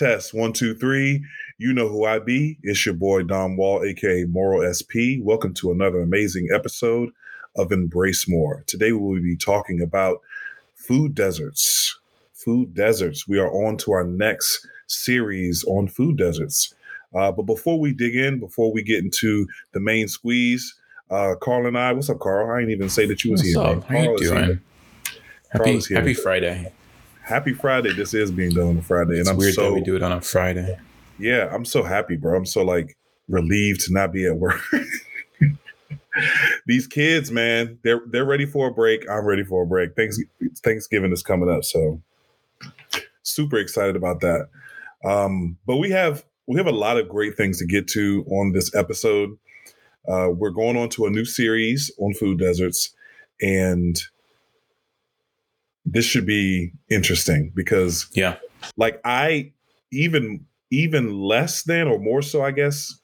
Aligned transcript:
Test, 0.00 0.32
one, 0.32 0.54
two, 0.54 0.74
three. 0.74 1.22
You 1.58 1.74
know 1.74 1.86
who 1.86 2.06
I 2.06 2.20
be. 2.20 2.56
It's 2.62 2.86
your 2.86 2.94
boy 2.94 3.22
Dom 3.22 3.58
Wall, 3.58 3.84
aka 3.84 4.24
Moral 4.24 4.72
SP. 4.72 5.20
Welcome 5.20 5.52
to 5.56 5.72
another 5.72 6.00
amazing 6.00 6.48
episode 6.54 7.10
of 7.56 7.70
Embrace 7.70 8.26
More. 8.26 8.64
Today 8.66 8.92
we 8.92 8.98
will 8.98 9.22
be 9.22 9.36
talking 9.36 9.82
about 9.82 10.22
food 10.74 11.14
deserts. 11.14 11.98
Food 12.32 12.72
deserts. 12.72 13.28
We 13.28 13.38
are 13.40 13.52
on 13.52 13.76
to 13.76 13.92
our 13.92 14.04
next 14.04 14.66
series 14.86 15.64
on 15.64 15.86
food 15.86 16.16
deserts. 16.16 16.74
Uh, 17.14 17.30
but 17.30 17.42
before 17.42 17.78
we 17.78 17.92
dig 17.92 18.16
in, 18.16 18.40
before 18.40 18.72
we 18.72 18.82
get 18.82 19.04
into 19.04 19.46
the 19.72 19.80
main 19.80 20.08
squeeze, 20.08 20.76
uh, 21.10 21.34
Carl 21.42 21.66
and 21.66 21.76
I, 21.76 21.92
what's 21.92 22.08
up, 22.08 22.20
Carl? 22.20 22.50
I 22.50 22.60
didn't 22.60 22.72
even 22.72 22.88
say 22.88 23.04
that 23.04 23.22
you 23.22 23.32
was 23.32 23.42
what's 23.42 23.52
here. 23.52 23.62
Up? 23.62 23.84
How 23.84 24.00
you 24.00 24.18
doing? 24.18 24.60
Happy, 25.50 25.94
happy 25.94 26.14
Friday 26.14 26.72
happy 27.30 27.52
Friday. 27.54 27.92
This 27.92 28.12
is 28.12 28.32
being 28.32 28.50
done 28.50 28.66
on 28.66 28.78
a 28.78 28.82
Friday, 28.82 29.12
it's 29.12 29.28
and 29.28 29.34
I'm 29.34 29.38
weird 29.38 29.54
so 29.54 29.62
that 29.62 29.72
we 29.72 29.80
do 29.80 29.94
it 29.94 30.02
on 30.02 30.10
a 30.10 30.20
Friday. 30.20 30.76
Yeah, 31.18 31.48
I'm 31.52 31.64
so 31.64 31.84
happy, 31.84 32.16
bro. 32.16 32.36
I'm 32.36 32.44
so 32.44 32.62
like 32.62 32.96
relieved 33.28 33.82
to 33.82 33.92
not 33.92 34.12
be 34.12 34.26
at 34.26 34.36
work. 34.36 34.60
These 36.66 36.88
kids, 36.88 37.30
man, 37.30 37.78
they're 37.84 38.02
they're 38.06 38.24
ready 38.24 38.46
for 38.46 38.68
a 38.68 38.74
break. 38.74 39.08
I'm 39.08 39.24
ready 39.24 39.44
for 39.44 39.62
a 39.62 39.66
break. 39.66 39.94
Thanks, 39.94 40.18
Thanksgiving 40.64 41.12
is 41.12 41.22
coming 41.22 41.48
up, 41.48 41.64
so 41.64 42.02
super 43.22 43.58
excited 43.58 43.94
about 43.94 44.20
that. 44.20 44.48
Um, 45.04 45.56
but 45.66 45.76
we 45.76 45.90
have 45.90 46.24
we 46.48 46.56
have 46.56 46.66
a 46.66 46.72
lot 46.72 46.98
of 46.98 47.08
great 47.08 47.36
things 47.36 47.58
to 47.58 47.66
get 47.66 47.86
to 47.88 48.24
on 48.28 48.52
this 48.52 48.74
episode. 48.74 49.38
Uh, 50.08 50.30
we're 50.30 50.50
going 50.50 50.76
on 50.76 50.88
to 50.88 51.06
a 51.06 51.10
new 51.10 51.24
series 51.24 51.92
on 51.98 52.12
food 52.12 52.40
deserts, 52.40 52.92
and 53.40 54.02
this 55.84 56.04
should 56.04 56.26
be 56.26 56.72
interesting 56.90 57.52
because 57.54 58.06
yeah, 58.12 58.36
like 58.76 59.00
I 59.04 59.52
even 59.92 60.46
even 60.70 61.20
less 61.20 61.62
than 61.62 61.88
or 61.88 61.98
more 61.98 62.22
so, 62.22 62.42
I 62.42 62.50
guess. 62.52 62.96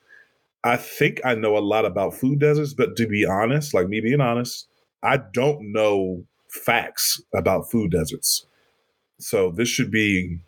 I 0.64 0.77
think 0.77 1.20
I 1.24 1.34
know 1.36 1.56
a 1.56 1.60
lot 1.60 1.84
about 1.84 2.14
food 2.14 2.41
deserts, 2.41 2.74
but 2.74 2.97
to 2.97 3.06
be 3.06 3.24
honest, 3.24 3.72
like 3.72 3.88
me 3.88 4.00
being 4.00 4.20
honest, 4.20 4.66
I 5.02 5.19
don't 5.19 5.72
know 5.72 6.24
facts 6.48 7.20
about 7.34 7.70
food 7.70 7.92
deserts. 7.92 8.47
So 9.19 9.52
this 9.52 9.69
should 9.69 9.91
be 9.91 10.41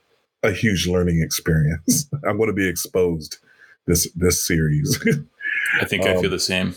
a 0.43 0.51
huge 0.51 0.87
learning 0.87 1.23
experience. 1.23 2.09
I'm 2.29 2.37
going 2.37 2.49
to 2.49 2.55
be 2.55 2.69
exposed 2.69 3.39
this 3.87 4.11
this 4.13 4.45
series. 4.47 4.99
I 5.81 5.85
think 5.85 6.03
um, 6.05 6.09
I 6.09 6.13
feel 6.15 6.27
um, 6.27 6.31
the 6.31 6.39
same. 6.39 6.75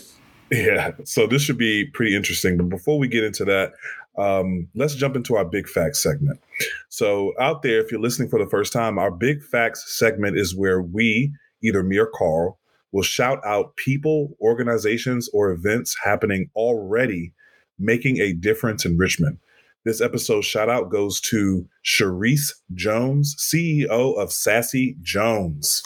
Yeah, 0.50 0.92
so 1.04 1.26
this 1.26 1.42
should 1.42 1.58
be 1.58 1.86
pretty 1.86 2.14
interesting. 2.14 2.58
But 2.58 2.68
before 2.68 2.98
we 2.98 3.08
get 3.08 3.24
into 3.24 3.44
that, 3.46 3.72
um, 4.18 4.68
let's 4.74 4.94
jump 4.94 5.16
into 5.16 5.36
our 5.36 5.44
big 5.44 5.68
facts 5.68 6.02
segment. 6.02 6.40
So, 6.88 7.32
out 7.40 7.62
there, 7.62 7.80
if 7.80 7.90
you're 7.90 8.00
listening 8.00 8.28
for 8.28 8.38
the 8.38 8.50
first 8.50 8.72
time, 8.72 8.98
our 8.98 9.10
big 9.10 9.42
facts 9.42 9.98
segment 9.98 10.38
is 10.38 10.54
where 10.54 10.82
we, 10.82 11.32
either 11.62 11.82
me 11.82 11.98
or 11.98 12.10
Carl, 12.14 12.58
will 12.92 13.02
shout 13.02 13.40
out 13.44 13.76
people, 13.76 14.36
organizations, 14.40 15.28
or 15.32 15.50
events 15.50 15.96
happening 16.04 16.50
already 16.54 17.32
making 17.78 18.20
a 18.20 18.32
difference 18.32 18.84
in 18.84 18.98
Richmond. 18.98 19.38
This 19.84 20.00
episode 20.00 20.44
shout 20.44 20.68
out 20.68 20.90
goes 20.90 21.20
to 21.22 21.66
Sharice 21.84 22.52
Jones, 22.74 23.34
CEO 23.36 24.16
of 24.16 24.30
Sassy 24.30 24.96
Jones. 25.02 25.82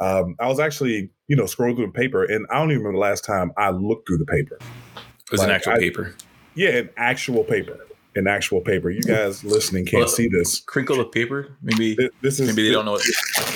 Um, 0.00 0.36
I 0.38 0.46
was 0.46 0.60
actually, 0.60 1.10
you 1.26 1.34
know, 1.34 1.44
scrolling 1.44 1.74
through 1.74 1.86
the 1.86 1.92
paper, 1.92 2.22
and 2.22 2.46
I 2.50 2.58
don't 2.58 2.70
even 2.70 2.84
remember 2.84 2.98
the 2.98 3.10
last 3.10 3.24
time 3.24 3.50
I 3.56 3.70
looked 3.70 4.06
through 4.06 4.18
the 4.18 4.26
paper. 4.26 4.58
It 4.96 5.32
was 5.32 5.40
like, 5.40 5.48
an 5.48 5.54
actual 5.56 5.72
I, 5.72 5.78
paper. 5.78 6.14
Yeah, 6.60 6.76
an 6.76 6.90
actual 6.98 7.42
paper. 7.42 7.78
An 8.16 8.26
actual 8.26 8.60
paper. 8.60 8.90
You 8.90 9.00
guys 9.00 9.42
listening 9.42 9.86
can't 9.86 10.00
well, 10.00 10.08
see 10.08 10.28
this. 10.28 10.60
Crinkle 10.60 11.00
of 11.00 11.10
paper. 11.10 11.56
Maybe 11.62 11.96
this 12.20 12.38
is 12.38 12.48
maybe 12.48 12.68
they 12.68 12.74
don't 12.74 12.84
know 12.84 12.92
what 12.92 13.02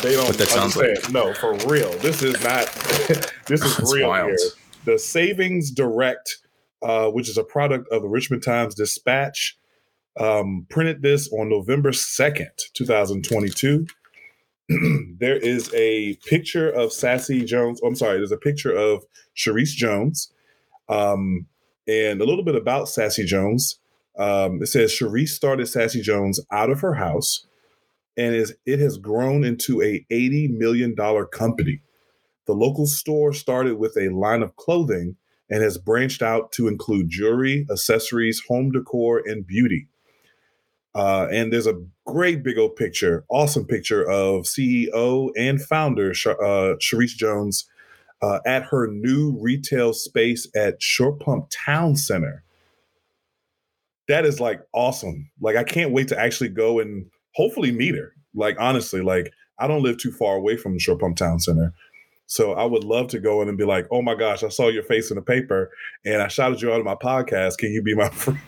they 0.00 0.15
don't 0.15 0.26
what 0.26 0.38
that 0.38 0.48
sounds 0.48 0.75
like. 0.75 1.12
No, 1.12 1.34
for 1.34 1.53
real. 1.66 1.92
This 1.98 2.22
is 2.22 2.42
not. 2.42 2.72
this 3.47 3.62
is 3.62 3.92
real 3.92 4.09
wild. 4.09 4.28
here. 4.28 4.38
The 4.87 4.98
Savings 4.98 5.70
Direct, 5.70 6.38
uh, 6.81 7.10
which 7.10 7.28
is 7.28 7.37
a 7.37 7.44
product 7.44 7.92
of 7.92 8.00
the 8.00 8.09
Richmond 8.09 8.42
Times 8.42 8.75
Dispatch, 8.75 9.59
um, 10.19 10.65
printed 10.71 11.03
this 11.03 11.31
on 11.31 11.50
November 11.50 11.92
second, 11.92 12.53
two 12.72 12.86
thousand 12.86 13.22
twenty-two. 13.28 13.86
there 15.19 15.36
is 15.36 15.71
a 15.75 16.15
picture 16.25 16.71
of 16.71 16.91
Sassy 16.91 17.44
Jones. 17.44 17.82
Oh, 17.84 17.88
I'm 17.88 17.97
sorry. 17.97 18.16
There's 18.16 18.32
a 18.32 18.38
picture 18.38 18.75
of 18.75 19.04
Sharice 19.36 19.75
Jones. 19.75 20.32
Um, 20.88 21.47
and 21.87 22.21
a 22.21 22.25
little 22.25 22.45
bit 22.45 22.55
about 22.55 22.89
Sassy 22.89 23.25
Jones. 23.25 23.78
Um, 24.19 24.62
it 24.62 24.67
says 24.67 24.93
Sharice 24.93 25.31
started 25.31 25.67
Sassy 25.67 26.00
Jones 26.00 26.41
out 26.50 26.71
of 26.71 26.81
her 26.81 26.95
house, 26.95 27.47
and 28.17 28.34
is 28.34 28.55
it 28.65 28.78
has 28.78 28.97
grown 28.99 29.45
into 29.45 29.83
a 29.83 30.05
eighty 30.11 30.49
million 30.49 30.95
dollar 30.95 31.27
company. 31.27 31.81
The 32.47 32.53
local 32.55 32.87
store 32.87 33.33
started 33.33 33.78
with 33.78 33.97
a 33.97 34.11
line 34.11 34.43
of 34.43 34.56
clothing 34.56 35.17
and 35.50 35.62
has 35.62 35.78
branched 35.78 36.22
out 36.22 36.53
to 36.53 36.69
include 36.69 37.09
jewelry, 37.09 37.67
accessories, 37.71 38.43
home 38.49 38.71
decor, 38.72 39.22
and 39.25 39.47
beauty. 39.47 39.89
Uh, 40.95 41.27
and 41.31 41.53
there's 41.53 41.66
a 41.66 41.83
great 42.06 42.43
big 42.43 42.59
old 42.59 42.77
picture, 42.77 43.25
awesome 43.28 43.66
picture 43.66 44.09
of 44.09 44.45
CEO 44.45 45.31
and 45.37 45.61
founder 45.61 46.11
uh, 46.11 46.77
Sharice 46.78 47.16
Jones 47.16 47.66
uh, 48.24 48.40
at 48.46 48.62
her 48.62 48.86
new 48.86 49.36
retail 49.38 49.92
space 49.92 50.48
at 50.56 50.82
Short 50.82 51.20
Pump 51.20 51.48
Town 51.50 51.94
Center. 51.94 52.42
That 54.08 54.24
is 54.24 54.40
like 54.40 54.60
awesome. 54.72 55.30
Like 55.40 55.56
I 55.56 55.64
can't 55.64 55.92
wait 55.92 56.08
to 56.08 56.18
actually 56.18 56.48
go 56.48 56.78
and 56.78 57.06
hopefully 57.34 57.70
meet 57.70 57.94
her. 57.94 58.12
Like 58.34 58.56
honestly, 58.58 59.02
like 59.02 59.30
I 59.58 59.66
don't 59.66 59.82
live 59.82 59.98
too 59.98 60.10
far 60.10 60.36
away 60.36 60.56
from 60.56 60.78
Short 60.78 61.00
Pump 61.00 61.16
Town 61.16 61.38
Center. 61.38 61.74
So 62.26 62.54
I 62.54 62.64
would 62.64 62.84
love 62.84 63.08
to 63.08 63.20
go 63.20 63.42
in 63.42 63.48
and 63.48 63.58
be 63.58 63.64
like, 63.64 63.86
oh 63.90 64.00
my 64.00 64.14
gosh, 64.14 64.42
I 64.42 64.48
saw 64.48 64.68
your 64.68 64.84
face 64.84 65.10
in 65.10 65.16
the 65.16 65.22
paper 65.22 65.70
and 66.06 66.22
I 66.22 66.28
shouted 66.28 66.62
you 66.62 66.72
out 66.72 66.80
of 66.80 66.86
my 66.86 66.94
podcast. 66.94 67.58
Can 67.58 67.72
you 67.72 67.82
be 67.82 67.94
my 67.94 68.08
friend? 68.10 68.41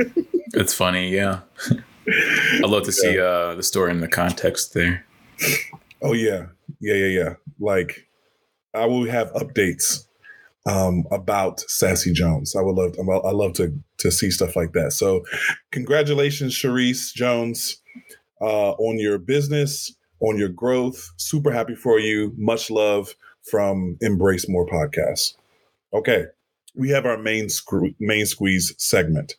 It's 0.55 0.73
funny, 0.73 1.11
yeah. 1.11 1.41
I'd 2.09 2.63
love 2.63 2.85
to 2.85 2.95
yeah. 3.03 3.11
see 3.13 3.21
uh, 3.21 3.55
the 3.55 3.63
story 3.63 3.91
in 3.91 4.01
the 4.01 4.09
context 4.09 4.73
there. 4.73 5.05
Oh 6.01 6.15
yeah. 6.15 6.47
Yeah, 6.81 6.95
yeah, 6.95 7.07
yeah. 7.07 7.35
Like 7.61 8.06
I 8.77 8.87
will 8.87 9.07
have 9.07 9.33
updates 9.33 10.07
um, 10.67 11.05
about 11.11 11.61
Sassy 11.61 12.13
Jones. 12.13 12.55
I 12.57 12.61
would 12.61 12.75
love, 12.75 12.95
I 12.99 13.31
love 13.31 13.55
to 13.55 13.73
to 13.99 14.11
see 14.11 14.31
stuff 14.31 14.57
like 14.57 14.73
that. 14.73 14.93
So, 14.93 15.25
congratulations, 15.71 16.53
Sharice 16.55 17.15
Jones, 17.15 17.81
uh, 18.41 18.73
on 18.73 18.99
your 18.99 19.19
business, 19.19 19.95
on 20.21 20.37
your 20.39 20.51
growth. 20.51 21.13
Super 21.17 21.51
happy 21.51 21.75
for 21.75 21.99
you. 21.99 22.33
Much 22.37 22.71
love 22.71 23.15
from 23.43 23.97
Embrace 24.01 24.49
More 24.49 24.67
Podcast. 24.67 25.35
Okay, 25.95 26.25
we 26.75 26.91
have 26.91 27.07
our 27.07 27.19
main 27.19 27.49
screw, 27.49 27.95
main 27.99 28.27
squeeze 28.27 28.75
segment, 28.77 29.37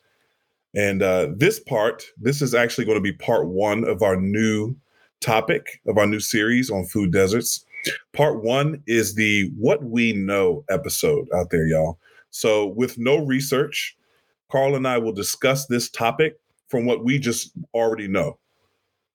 and 0.74 1.02
uh, 1.02 1.28
this 1.36 1.60
part, 1.60 2.04
this 2.16 2.42
is 2.42 2.54
actually 2.54 2.84
going 2.84 2.98
to 2.98 3.02
be 3.02 3.12
part 3.12 3.46
one 3.46 3.84
of 3.84 4.02
our 4.02 4.16
new 4.16 4.74
topic 5.20 5.80
of 5.86 5.98
our 5.98 6.06
new 6.06 6.20
series 6.20 6.70
on 6.70 6.84
food 6.84 7.12
deserts. 7.12 7.64
Part 8.12 8.42
one 8.42 8.82
is 8.86 9.14
the 9.14 9.50
What 9.56 9.84
We 9.84 10.12
Know 10.12 10.64
episode 10.68 11.28
out 11.34 11.50
there, 11.50 11.66
y'all. 11.66 11.98
So, 12.30 12.66
with 12.66 12.98
no 12.98 13.24
research, 13.24 13.96
Carl 14.50 14.76
and 14.76 14.86
I 14.86 14.98
will 14.98 15.12
discuss 15.12 15.66
this 15.66 15.88
topic 15.88 16.38
from 16.68 16.84
what 16.84 17.04
we 17.04 17.18
just 17.18 17.52
already 17.74 18.08
know. 18.08 18.38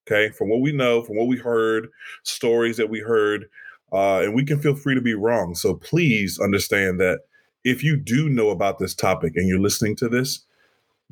Okay. 0.05 0.33
From 0.33 0.49
what 0.49 0.61
we 0.61 0.71
know, 0.71 1.01
from 1.03 1.17
what 1.17 1.27
we 1.27 1.37
heard, 1.37 1.89
stories 2.23 2.77
that 2.77 2.89
we 2.89 2.99
heard, 2.99 3.45
uh, 3.91 4.19
and 4.19 4.33
we 4.33 4.43
can 4.43 4.59
feel 4.59 4.75
free 4.75 4.95
to 4.95 5.01
be 5.01 5.13
wrong. 5.13 5.55
So, 5.55 5.75
please 5.75 6.39
understand 6.39 6.99
that 6.99 7.19
if 7.63 7.83
you 7.83 7.97
do 7.97 8.29
know 8.29 8.49
about 8.49 8.79
this 8.79 8.93
topic 8.93 9.33
and 9.35 9.47
you're 9.47 9.59
listening 9.59 9.95
to 9.97 10.09
this, 10.09 10.45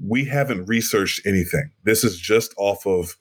we 0.03 0.25
haven't 0.25 0.65
researched 0.67 1.25
anything. 1.25 1.71
This 1.83 2.03
is 2.03 2.17
just 2.19 2.53
off 2.57 2.85
of 2.85 3.17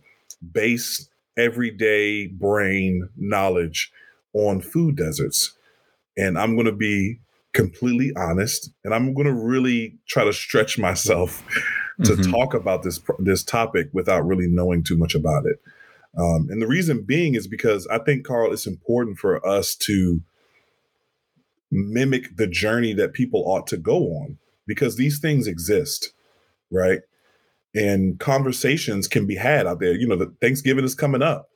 base, 0.52 1.08
everyday 1.36 2.26
brain 2.28 3.08
knowledge 3.16 3.92
on 4.32 4.60
food 4.60 4.96
deserts. 4.96 5.56
And 6.16 6.38
I'm 6.38 6.54
going 6.54 6.66
to 6.66 6.72
be 6.72 7.20
completely 7.52 8.12
honest 8.16 8.70
and 8.84 8.94
I'm 8.94 9.12
going 9.12 9.26
to 9.26 9.34
really 9.34 9.96
try 10.06 10.24
to 10.24 10.32
stretch 10.32 10.78
myself 10.78 11.44
to 12.04 12.12
mm-hmm. 12.12 12.30
talk 12.30 12.54
about 12.54 12.82
this 12.82 13.00
this 13.18 13.42
topic 13.42 13.88
without 13.92 14.24
really 14.26 14.46
knowing 14.46 14.82
too 14.82 14.96
much 14.96 15.14
about 15.14 15.46
it. 15.46 15.60
Um, 16.16 16.48
and 16.50 16.62
the 16.62 16.66
reason 16.66 17.02
being 17.02 17.34
is 17.34 17.46
because 17.46 17.86
I 17.88 17.98
think 17.98 18.24
Carl 18.24 18.52
it's 18.52 18.66
important 18.66 19.18
for 19.18 19.44
us 19.46 19.74
to 19.76 20.22
mimic 21.70 22.36
the 22.36 22.46
journey 22.46 22.92
that 22.94 23.12
people 23.12 23.44
ought 23.46 23.66
to 23.68 23.76
go 23.76 23.98
on 24.16 24.38
because 24.66 24.96
these 24.96 25.18
things 25.18 25.46
exist, 25.46 26.12
right? 26.70 27.00
And 27.74 28.18
conversations 28.18 29.06
can 29.06 29.26
be 29.26 29.36
had 29.36 29.66
out 29.66 29.78
there. 29.78 29.94
You 29.94 30.06
know, 30.06 30.16
the 30.16 30.32
Thanksgiving 30.40 30.84
is 30.84 30.94
coming 30.94 31.22
up. 31.22 31.48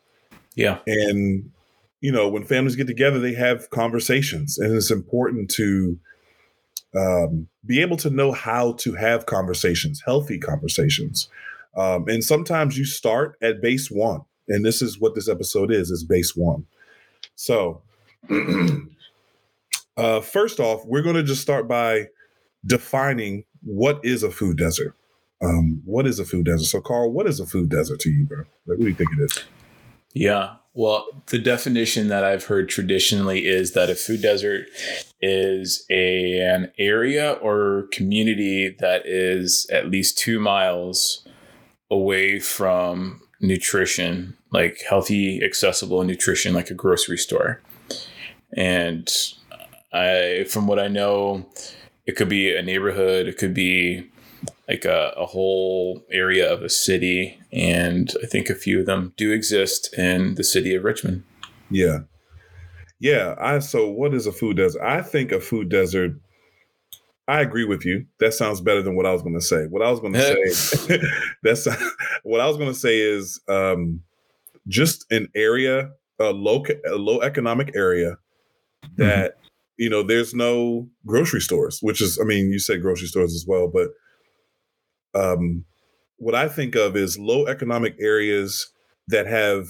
Yeah. 0.54 0.78
And 0.86 1.50
you 2.04 2.12
know, 2.12 2.28
when 2.28 2.44
families 2.44 2.76
get 2.76 2.86
together, 2.86 3.18
they 3.18 3.32
have 3.32 3.70
conversations, 3.70 4.58
and 4.58 4.76
it's 4.76 4.90
important 4.90 5.50
to 5.52 5.98
um, 6.94 7.48
be 7.64 7.80
able 7.80 7.96
to 7.96 8.10
know 8.10 8.30
how 8.30 8.72
to 8.74 8.92
have 8.92 9.24
conversations, 9.24 10.02
healthy 10.04 10.38
conversations. 10.38 11.30
Um, 11.78 12.06
and 12.06 12.22
sometimes 12.22 12.76
you 12.76 12.84
start 12.84 13.38
at 13.40 13.62
base 13.62 13.90
one, 13.90 14.20
and 14.48 14.66
this 14.66 14.82
is 14.82 15.00
what 15.00 15.14
this 15.14 15.30
episode 15.30 15.72
is: 15.72 15.90
is 15.90 16.04
base 16.04 16.36
one. 16.36 16.66
So, 17.36 17.80
uh, 19.96 20.20
first 20.20 20.60
off, 20.60 20.84
we're 20.84 21.00
going 21.00 21.16
to 21.16 21.22
just 21.22 21.40
start 21.40 21.66
by 21.66 22.08
defining 22.66 23.44
what 23.62 24.04
is 24.04 24.22
a 24.22 24.30
food 24.30 24.58
desert. 24.58 24.94
Um, 25.42 25.80
what 25.86 26.06
is 26.06 26.18
a 26.18 26.26
food 26.26 26.44
desert? 26.44 26.66
So, 26.66 26.82
Carl, 26.82 27.12
what 27.12 27.26
is 27.26 27.40
a 27.40 27.46
food 27.46 27.70
desert 27.70 27.98
to 28.00 28.10
you, 28.10 28.26
bro? 28.26 28.40
Like, 28.40 28.76
what 28.76 28.80
do 28.80 28.88
you 28.88 28.94
think 28.94 29.08
it 29.18 29.22
is? 29.22 29.44
Yeah. 30.12 30.56
Well, 30.76 31.06
the 31.26 31.38
definition 31.38 32.08
that 32.08 32.24
I've 32.24 32.46
heard 32.46 32.68
traditionally 32.68 33.46
is 33.46 33.72
that 33.72 33.90
a 33.90 33.94
food 33.94 34.20
desert 34.20 34.66
is 35.22 35.86
a, 35.88 36.40
an 36.40 36.72
area 36.78 37.32
or 37.34 37.86
community 37.92 38.74
that 38.80 39.06
is 39.06 39.66
at 39.70 39.88
least 39.88 40.18
two 40.18 40.40
miles 40.40 41.24
away 41.90 42.40
from 42.40 43.22
nutrition, 43.40 44.36
like 44.50 44.82
healthy, 44.88 45.42
accessible 45.44 46.02
nutrition, 46.02 46.54
like 46.54 46.70
a 46.70 46.74
grocery 46.74 47.18
store. 47.18 47.60
And 48.56 49.08
I, 49.92 50.44
from 50.48 50.66
what 50.66 50.80
I 50.80 50.88
know, 50.88 51.46
it 52.04 52.16
could 52.16 52.28
be 52.28 52.54
a 52.54 52.62
neighborhood, 52.62 53.28
it 53.28 53.38
could 53.38 53.54
be 53.54 54.10
like 54.68 54.84
a, 54.84 55.14
a 55.16 55.26
whole 55.26 56.02
area 56.10 56.52
of 56.52 56.62
a 56.62 56.68
city. 56.68 57.38
And 57.54 58.10
I 58.20 58.26
think 58.26 58.50
a 58.50 58.54
few 58.54 58.80
of 58.80 58.86
them 58.86 59.12
do 59.16 59.30
exist 59.30 59.96
in 59.96 60.34
the 60.34 60.42
city 60.42 60.74
of 60.74 60.82
Richmond. 60.82 61.22
Yeah. 61.70 62.00
Yeah. 62.98 63.36
I 63.38 63.60
so 63.60 63.88
what 63.88 64.12
is 64.12 64.26
a 64.26 64.32
food 64.32 64.56
desert? 64.56 64.82
I 64.82 65.02
think 65.02 65.30
a 65.30 65.40
food 65.40 65.68
desert. 65.68 66.18
I 67.28 67.40
agree 67.40 67.64
with 67.64 67.86
you. 67.86 68.06
That 68.18 68.34
sounds 68.34 68.60
better 68.60 68.82
than 68.82 68.96
what 68.96 69.06
I 69.06 69.12
was 69.12 69.22
going 69.22 69.36
to 69.36 69.40
say. 69.40 69.64
What 69.66 69.82
I 69.82 69.90
was 69.90 70.00
going 70.00 70.12
to 70.14 70.52
say, 70.52 70.98
that's 71.42 71.66
what 72.24 72.40
I 72.40 72.48
was 72.48 72.56
going 72.56 72.72
to 72.72 72.78
say 72.78 73.00
is 73.00 73.40
um, 73.48 74.02
just 74.68 75.06
an 75.10 75.28
area, 75.34 75.92
a 76.18 76.32
low, 76.32 76.64
a 76.86 76.96
low 76.96 77.20
economic 77.20 77.74
area 77.74 78.18
that 78.96 79.36
mm-hmm. 79.36 79.46
you 79.78 79.88
know 79.88 80.02
there's 80.02 80.34
no 80.34 80.88
grocery 81.06 81.40
stores. 81.40 81.78
Which 81.80 82.02
is, 82.02 82.18
I 82.20 82.24
mean, 82.24 82.50
you 82.52 82.58
said 82.58 82.82
grocery 82.82 83.08
stores 83.08 83.34
as 83.34 83.46
well, 83.46 83.68
but 83.68 83.90
um, 85.14 85.64
what 86.24 86.34
I 86.34 86.48
think 86.48 86.74
of 86.74 86.96
is 86.96 87.18
low 87.18 87.44
economic 87.44 87.96
areas 88.00 88.72
that 89.08 89.26
have 89.26 89.68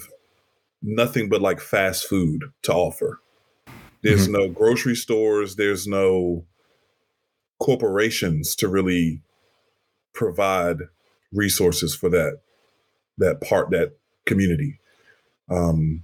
nothing 0.81 1.27
but 1.27 1.41
like 1.41 1.59
fast 1.59 2.07
food 2.07 2.45
to 2.61 2.73
offer. 2.73 3.19
There's 4.03 4.29
mm-hmm. 4.29 4.37
no 4.37 4.47
grocery 4.47 4.95
stores, 4.95 5.57
there's 5.57 5.85
no 5.85 6.45
corporations 7.59 8.55
to 8.55 8.69
really 8.69 9.21
provide 10.13 10.77
resources 11.33 11.93
for 11.93 12.09
that 12.11 12.39
that 13.17 13.41
part 13.41 13.71
that 13.71 13.97
community. 14.25 14.79
Um 15.49 16.03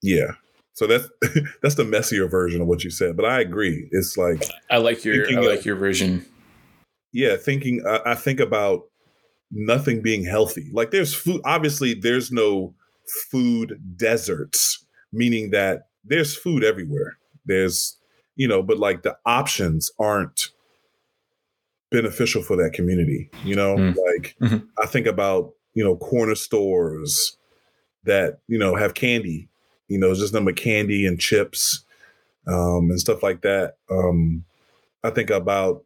yeah. 0.00 0.36
So 0.72 0.86
that's 0.86 1.06
that's 1.62 1.74
the 1.74 1.84
messier 1.84 2.28
version 2.28 2.62
of 2.62 2.66
what 2.66 2.82
you 2.82 2.88
said, 2.88 3.14
but 3.14 3.26
I 3.26 3.40
agree. 3.40 3.88
It's 3.90 4.16
like 4.16 4.42
I 4.70 4.78
like 4.78 5.04
your 5.04 5.28
I 5.28 5.42
like 5.42 5.58
of, 5.58 5.66
your 5.66 5.76
version 5.76 6.24
yeah, 7.12 7.36
thinking 7.36 7.82
I, 7.86 8.12
I 8.12 8.14
think 8.14 8.40
about 8.40 8.82
nothing 9.50 10.02
being 10.02 10.24
healthy. 10.24 10.70
Like 10.72 10.90
there's 10.90 11.14
food. 11.14 11.40
Obviously, 11.44 11.94
there's 11.94 12.30
no 12.32 12.74
food 13.30 13.80
deserts, 13.96 14.84
meaning 15.12 15.50
that 15.50 15.88
there's 16.04 16.36
food 16.36 16.64
everywhere. 16.64 17.18
There's 17.44 17.96
you 18.36 18.46
know, 18.46 18.62
but 18.62 18.78
like 18.78 19.02
the 19.02 19.16
options 19.24 19.90
aren't 19.98 20.48
beneficial 21.90 22.42
for 22.42 22.56
that 22.56 22.72
community. 22.72 23.30
You 23.44 23.56
know, 23.56 23.76
mm. 23.76 23.96
like 23.96 24.36
mm-hmm. 24.40 24.66
I 24.82 24.86
think 24.86 25.06
about 25.06 25.52
you 25.74 25.84
know 25.84 25.96
corner 25.96 26.34
stores 26.34 27.36
that 28.04 28.38
you 28.48 28.58
know 28.58 28.76
have 28.76 28.94
candy. 28.94 29.48
You 29.88 29.98
know, 29.98 30.14
just 30.14 30.34
number 30.34 30.52
candy 30.52 31.06
and 31.06 31.20
chips 31.20 31.84
um, 32.48 32.90
and 32.90 32.98
stuff 33.00 33.22
like 33.22 33.42
that. 33.42 33.76
Um, 33.90 34.44
I 35.04 35.10
think 35.10 35.30
about 35.30 35.84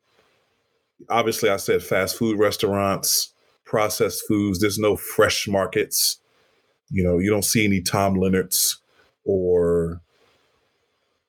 obviously 1.09 1.51
I 1.51 1.57
said 1.57 1.83
fast 1.83 2.17
food 2.17 2.39
restaurants, 2.39 3.33
processed 3.65 4.25
foods. 4.27 4.61
There's 4.61 4.79
no 4.79 4.97
fresh 4.97 5.49
markets. 5.49 6.19
You 6.91 7.05
know, 7.05 7.19
you 7.19 7.31
don't 7.31 7.45
see 7.45 7.65
any 7.65 7.81
Tom 7.81 8.15
Leonard's 8.15 8.79
or 9.25 10.01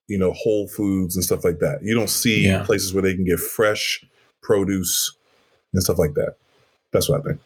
you 0.08 0.18
know 0.18 0.32
Whole 0.34 0.68
Foods 0.68 1.16
and 1.16 1.24
stuff 1.24 1.44
like 1.44 1.60
that. 1.60 1.80
You 1.84 1.96
don't 1.96 2.10
see 2.10 2.46
yeah. 2.48 2.64
places 2.64 2.94
where 2.94 3.04
they 3.04 3.16
can 3.16 3.26
get 3.26 3.40
fresh 3.40 4.04
produce 4.42 5.16
and 5.74 5.82
stuff 5.82 6.00
like 6.00 6.16
that. 6.16 6.36
That's 6.92 7.08
what 7.08 7.22
I 7.22 7.24
think. 7.24 7.40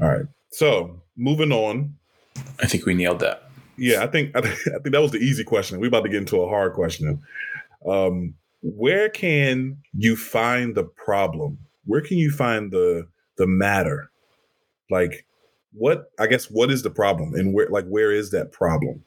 All 0.00 0.08
right. 0.08 0.26
So 0.50 1.00
moving 1.16 1.52
on. 1.52 1.94
I 2.60 2.66
think 2.66 2.86
we 2.86 2.94
nailed 2.94 3.20
that. 3.20 3.50
Yeah, 3.76 4.02
I 4.02 4.06
think 4.06 4.32
I 4.36 4.40
think, 4.40 4.92
that 4.92 5.02
was 5.02 5.12
the 5.12 5.18
easy 5.18 5.44
question. 5.44 5.80
We're 5.80 5.88
about 5.88 6.02
to 6.02 6.08
get 6.08 6.18
into 6.18 6.40
a 6.40 6.48
hard 6.48 6.74
question. 6.74 7.22
Um, 7.86 8.34
where 8.62 9.08
can 9.08 9.78
you 9.92 10.16
find 10.16 10.74
the 10.74 10.84
problem? 10.84 11.58
Where 11.84 12.00
can 12.00 12.18
you 12.18 12.30
find 12.30 12.70
the 12.70 13.08
the 13.36 13.46
matter? 13.46 14.10
Like 14.90 15.26
what 15.72 16.10
I 16.18 16.26
guess 16.26 16.46
what 16.46 16.70
is 16.70 16.82
the 16.82 16.90
problem 16.90 17.34
and 17.34 17.54
where 17.54 17.68
like 17.68 17.86
where 17.86 18.12
is 18.12 18.30
that 18.30 18.52
problem? 18.52 19.04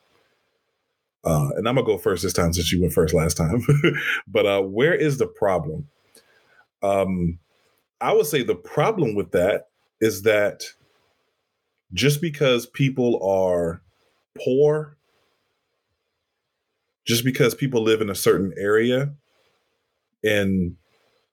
Uh, 1.24 1.50
and 1.56 1.68
I'm 1.68 1.76
gonna 1.76 1.86
go 1.86 1.98
first 1.98 2.24
this 2.24 2.34
time 2.34 2.54
since 2.54 2.72
you 2.72 2.82
went 2.82 2.94
first 2.94 3.14
last 3.14 3.38
time. 3.38 3.62
but 4.28 4.46
uh, 4.46 4.62
where 4.62 4.96
is 4.96 5.18
the 5.18 5.28
problem? 5.28 5.88
Um, 6.82 7.40
I 8.00 8.14
would 8.14 8.26
say 8.26 8.42
the 8.42 8.56
problem 8.56 9.14
with 9.14 9.32
that 9.32 9.68
is 10.00 10.24
that 10.24 10.64
just 11.94 12.22
because 12.22 12.66
people 12.66 13.22
are 13.24 13.84
poor, 14.44 14.98
just 17.06 17.24
because 17.24 17.54
people 17.54 17.84
live 17.84 18.02
in 18.02 18.10
a 18.10 18.16
certain 18.16 18.54
area, 18.58 19.14
and 20.24 20.76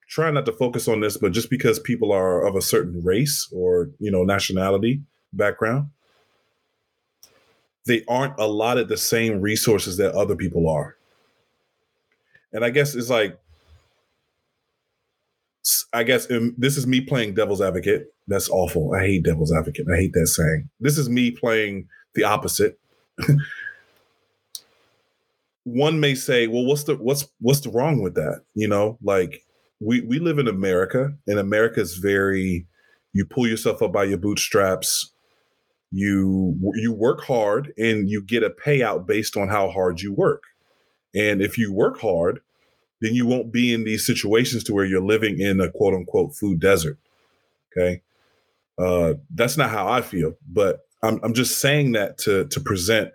try 0.09 0.31
not 0.31 0.47
to 0.47 0.53
focus 0.53 0.89
on 0.89 1.01
this, 1.01 1.17
but 1.17 1.33
just 1.33 1.51
because 1.51 1.79
people 1.79 2.13
are 2.13 2.47
of 2.47 2.57
a 2.57 2.63
certain 2.63 3.03
race 3.05 3.49
or 3.53 3.91
you 3.99 4.11
know 4.11 4.25
nationality 4.25 5.03
background, 5.33 5.89
they 7.87 8.05
aren't 8.09 8.39
allotted 8.39 8.89
the 8.89 8.97
same 8.97 9.41
resources 9.41 9.97
that 9.99 10.15
other 10.15 10.37
people 10.37 10.69
are. 10.69 10.97
And 12.53 12.65
I 12.65 12.71
guess 12.71 12.95
it's 12.95 13.11
like, 13.11 13.39
I 15.93 16.03
guess 16.03 16.31
um, 16.31 16.55
this 16.57 16.77
is 16.77 16.87
me 16.87 17.01
playing 17.01 17.35
devil's 17.35 17.61
advocate. 17.61 18.15
That's 18.27 18.49
awful. 18.49 18.95
I 18.95 19.01
hate 19.01 19.25
devil's 19.25 19.53
advocate. 19.53 19.87
I 19.93 19.97
hate 19.97 20.13
that 20.15 20.27
saying. 20.29 20.71
This 20.81 20.97
is 20.97 21.09
me 21.09 21.31
playing 21.31 21.89
the 22.15 22.25
opposite. 22.25 22.79
one 25.73 26.01
may 26.01 26.15
say, 26.15 26.47
well, 26.47 26.65
what's 26.65 26.85
the 26.85 26.97
what's 26.97 27.27
what's 27.41 27.61
the 27.61 27.71
wrong 27.71 28.03
with 28.03 28.15
that? 28.15 28.43
You 28.55 28.69
know, 28.69 28.99
like 29.03 29.45
we 29.81 30.01
we 30.01 30.19
live 30.19 30.39
in 30.39 30.49
America, 30.49 31.13
and 31.27 31.39
America 31.39 31.81
is 31.81 31.97
very 31.97 32.67
you 33.13 33.25
pull 33.25 33.47
yourself 33.47 33.83
up 33.83 33.93
by 33.93 34.05
your 34.05 34.19
bootstraps. 34.19 35.13
You 35.91 36.57
you 36.75 36.93
work 36.93 37.23
hard 37.25 37.73
and 37.79 38.09
you 38.09 38.23
get 38.23 38.43
a 38.43 38.51
payout 38.51 39.07
based 39.07 39.37
on 39.37 39.49
how 39.49 39.71
hard 39.71 40.01
you 40.01 40.13
work. 40.13 40.45
And 41.15 41.41
if 41.41 41.57
you 41.57 41.73
work 41.73 42.01
hard, 42.01 42.41
then 43.01 43.15
you 43.15 43.27
won't 43.27 43.53
be 43.53 43.73
in 43.73 43.85
these 43.85 44.07
situations 44.07 44.65
to 44.65 44.75
where 44.75 44.85
you're 44.85 45.01
living 45.01 45.41
in 45.41 45.61
a 45.61 45.71
quote 45.71 45.95
unquote 45.95 46.35
food 46.35 46.61
desert. 46.61 46.99
Okay. 47.73 48.03
Uh, 48.79 49.15
that's 49.35 49.57
not 49.57 49.71
how 49.71 49.89
I 49.89 50.03
feel, 50.03 50.35
but 50.49 50.81
I'm, 51.03 51.21
I'm 51.23 51.35
just 51.35 51.61
saying 51.61 51.93
that 51.93 52.19
to 52.19 52.47
to 52.47 52.61
present 52.61 53.13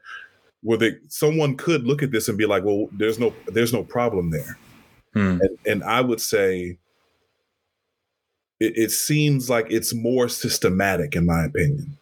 where 0.63 0.77
they 0.77 0.93
someone 1.09 1.55
could 1.55 1.85
look 1.85 2.01
at 2.01 2.11
this 2.11 2.27
and 2.27 2.37
be 2.37 2.45
like, 2.45 2.63
well, 2.63 2.87
there's 2.93 3.19
no 3.19 3.33
there's 3.47 3.73
no 3.73 3.83
problem 3.83 4.31
there. 4.31 4.57
Hmm. 5.13 5.39
And, 5.41 5.57
and, 5.67 5.83
I 5.83 6.01
would 6.01 6.19
say 6.19 6.79
it, 8.59 8.73
it 8.75 8.91
seems 8.91 9.47
like 9.47 9.67
it's 9.69 9.93
more 9.93 10.27
systematic, 10.27 11.15
in 11.15 11.27
my 11.27 11.43
opinion. 11.43 11.99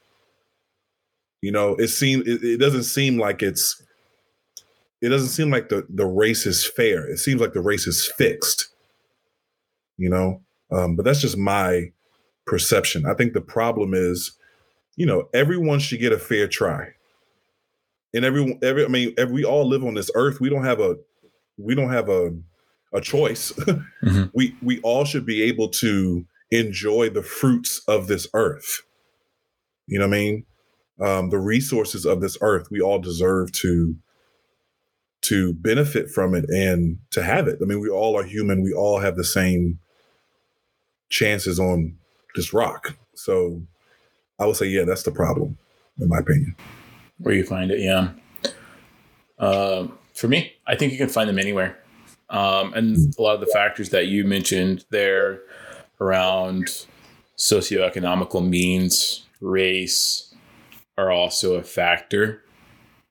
You 1.41 1.51
know, 1.51 1.75
it 1.75 1.89
seems 1.89 2.25
it, 2.27 2.43
it 2.43 2.57
doesn't 2.57 2.83
seem 2.83 3.17
like 3.17 3.41
it's 3.41 3.83
it 5.01 5.09
doesn't 5.09 5.29
seem 5.29 5.49
like 5.49 5.69
the 5.69 5.85
the 5.89 6.05
race 6.05 6.45
is 6.45 6.65
fair. 6.65 7.05
It 7.09 7.17
seems 7.17 7.41
like 7.41 7.53
the 7.53 7.61
race 7.61 7.87
is 7.87 8.09
fixed. 8.17 8.69
You 9.97 10.09
know, 10.09 10.41
um, 10.71 10.95
but 10.95 11.03
that's 11.03 11.21
just 11.21 11.37
my 11.37 11.91
perception. 12.45 13.05
I 13.05 13.15
think 13.15 13.33
the 13.33 13.41
problem 13.41 13.93
is, 13.93 14.31
you 14.95 15.05
know, 15.05 15.29
everyone 15.33 15.79
should 15.79 15.99
get 15.99 16.13
a 16.13 16.19
fair 16.19 16.47
try 16.47 16.93
and 18.13 18.25
every 18.25 18.57
every 18.61 18.85
I 18.85 18.87
mean, 18.87 19.13
every, 19.17 19.33
we 19.33 19.45
all 19.45 19.67
live 19.67 19.83
on 19.83 19.93
this 19.93 20.11
earth. 20.15 20.39
We 20.39 20.49
don't 20.49 20.63
have 20.63 20.79
a 20.79 20.97
we 21.57 21.75
don't 21.75 21.91
have 21.91 22.09
a 22.09 22.35
a 22.93 23.01
choice. 23.01 23.51
mm-hmm. 23.57 24.23
We 24.33 24.55
we 24.61 24.79
all 24.81 25.05
should 25.05 25.25
be 25.25 25.43
able 25.43 25.69
to 25.69 26.25
enjoy 26.51 27.09
the 27.09 27.23
fruits 27.23 27.81
of 27.87 28.07
this 28.07 28.27
earth. 28.33 28.81
You 29.87 29.99
know 29.99 30.07
what 30.07 30.15
I 30.15 30.19
mean? 30.19 30.45
Um, 30.99 31.29
the 31.29 31.39
resources 31.39 32.05
of 32.05 32.21
this 32.21 32.37
earth. 32.41 32.69
We 32.69 32.81
all 32.81 32.99
deserve 32.99 33.51
to 33.53 33.95
to 35.21 35.53
benefit 35.53 36.09
from 36.09 36.33
it 36.33 36.49
and 36.49 36.97
to 37.11 37.23
have 37.23 37.47
it. 37.47 37.59
I 37.61 37.65
mean, 37.65 37.79
we 37.79 37.89
all 37.89 38.17
are 38.17 38.23
human. 38.23 38.61
We 38.61 38.73
all 38.73 38.99
have 38.99 39.15
the 39.15 39.23
same 39.23 39.79
chances 41.09 41.59
on 41.59 41.97
this 42.35 42.53
rock. 42.53 42.95
So 43.13 43.61
I 44.39 44.47
would 44.47 44.55
say, 44.55 44.65
yeah, 44.65 44.83
that's 44.83 45.03
the 45.03 45.11
problem, 45.11 45.57
in 45.99 46.07
my 46.07 46.17
opinion. 46.19 46.55
Where 47.21 47.35
you 47.35 47.43
find 47.43 47.71
it, 47.71 47.79
yeah. 47.79 48.11
Um, 49.39 49.97
for 50.13 50.27
me, 50.27 50.53
I 50.67 50.75
think 50.75 50.91
you 50.91 50.97
can 50.97 51.09
find 51.09 51.29
them 51.29 51.39
anywhere. 51.39 51.77
Um, 52.29 52.73
and 52.73 53.13
a 53.17 53.21
lot 53.21 53.35
of 53.35 53.41
the 53.41 53.47
factors 53.47 53.89
that 53.89 54.07
you 54.07 54.23
mentioned 54.23 54.85
there 54.89 55.41
around 55.99 56.85
socioeconomical 57.37 58.47
means, 58.47 59.25
race, 59.41 60.33
are 60.97 61.11
also 61.11 61.55
a 61.55 61.63
factor, 61.63 62.43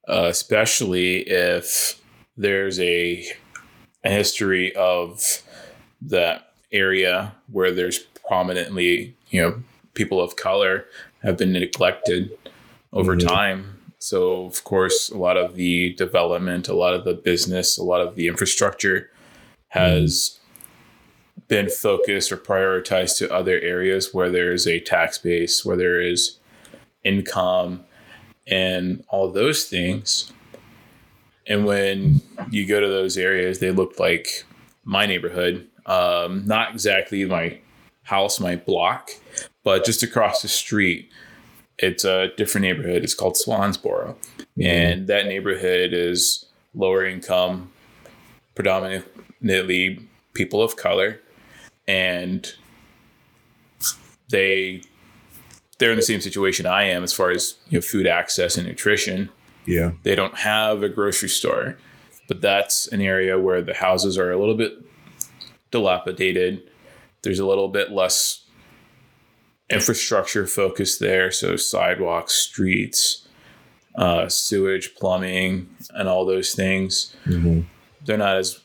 uh, 0.09 0.27
especially 0.29 1.19
if 1.29 2.01
there's 2.37 2.79
a, 2.81 3.25
a 4.05 4.11
history 4.11 4.75
of 4.77 5.43
that 6.01 6.53
area 6.73 7.35
where 7.51 7.73
there's 7.73 7.99
prominently, 7.99 9.17
you 9.31 9.43
know, 9.43 9.63
people 9.95 10.21
of 10.21 10.37
color 10.37 10.87
have 11.23 11.37
been 11.37 11.53
neglected 11.53 12.31
over 12.93 13.17
mm-hmm. 13.17 13.27
time. 13.27 13.80
So, 14.01 14.47
of 14.47 14.65
course, 14.65 15.11
a 15.11 15.19
lot 15.19 15.37
of 15.37 15.57
the 15.57 15.93
development, 15.93 16.69
a 16.69 16.75
lot 16.75 16.95
of 16.95 17.05
the 17.05 17.13
business, 17.13 17.77
a 17.77 17.85
lot 17.85 18.01
of 18.01 18.15
the 18.17 18.29
infrastructure 18.29 19.11
has 19.69 20.41
been 21.49 21.69
focused 21.69 22.33
or 22.33 22.39
prioritized 22.39 23.19
to 23.19 23.31
other 23.31 23.61
areas 23.61 24.15
where 24.15 24.31
there 24.31 24.53
is 24.53 24.67
a 24.67 24.81
tax 24.81 25.19
base, 25.19 25.67
where 25.67 25.77
there 25.77 26.01
is 26.01 26.39
income, 27.05 27.85
and 28.47 29.05
all 29.09 29.31
those 29.31 29.65
things. 29.65 30.33
And 31.47 31.67
when 31.67 32.23
you 32.51 32.67
go 32.67 32.81
to 32.81 32.89
those 32.89 33.19
areas, 33.19 33.59
they 33.59 33.71
look 33.71 34.01
like 34.01 34.45
my 34.85 35.05
neighborhood. 35.05 35.69
Um, 35.85 36.47
not 36.47 36.73
exactly 36.73 37.25
my 37.27 37.59
house, 38.05 38.41
my 38.41 38.57
block, 38.57 39.11
but 39.63 39.85
just 39.85 40.03
across 40.03 40.41
the 40.41 40.49
street, 40.49 41.11
it's 41.81 42.05
a 42.05 42.29
different 42.37 42.67
neighborhood. 42.67 43.03
It's 43.03 43.15
called 43.15 43.35
Swansboro. 43.35 44.15
Mm-hmm. 44.39 44.63
And 44.63 45.07
that 45.09 45.27
neighborhood 45.27 45.93
is 45.93 46.45
lower 46.75 47.05
income, 47.05 47.73
predominantly 48.55 50.07
people 50.35 50.63
of 50.63 50.77
color. 50.77 51.21
And 51.89 52.53
they 54.29 54.83
they're 55.79 55.91
in 55.91 55.97
the 55.97 56.03
same 56.03 56.21
situation 56.21 56.67
I 56.67 56.85
am 56.85 57.03
as 57.03 57.13
far 57.13 57.31
as 57.31 57.57
you 57.71 57.79
know, 57.79 57.83
food 57.83 58.07
access 58.07 58.59
and 58.59 58.69
nutrition. 58.69 59.31
Yeah. 59.67 59.93
They 60.03 60.15
don't 60.15 60.37
have 60.37 60.83
a 60.83 60.91
grocery 60.91 61.31
store, 61.31 61.79
but 62.29 62.43
that's 62.43 62.87
an 62.89 63.01
area 63.01 63.39
where 63.39 63.63
the 63.63 63.75
houses 63.75 64.19
are 64.19 64.31
a 64.31 64.39
little 64.39 64.55
bit 64.55 64.75
dilapidated. 65.71 66.63
There's 67.23 67.39
a 67.39 67.47
little 67.47 67.69
bit 67.69 67.91
less 67.91 68.40
infrastructure 69.71 70.47
focus 70.47 70.99
there. 70.99 71.31
So 71.31 71.57
sidewalks, 71.57 72.35
streets, 72.35 73.27
uh, 73.97 74.29
sewage, 74.29 74.95
plumbing, 74.95 75.69
and 75.91 76.09
all 76.09 76.25
those 76.25 76.55
things. 76.55 77.15
Mm-hmm. 77.27 77.63
They're 78.05 78.17
not 78.17 78.37
as 78.37 78.61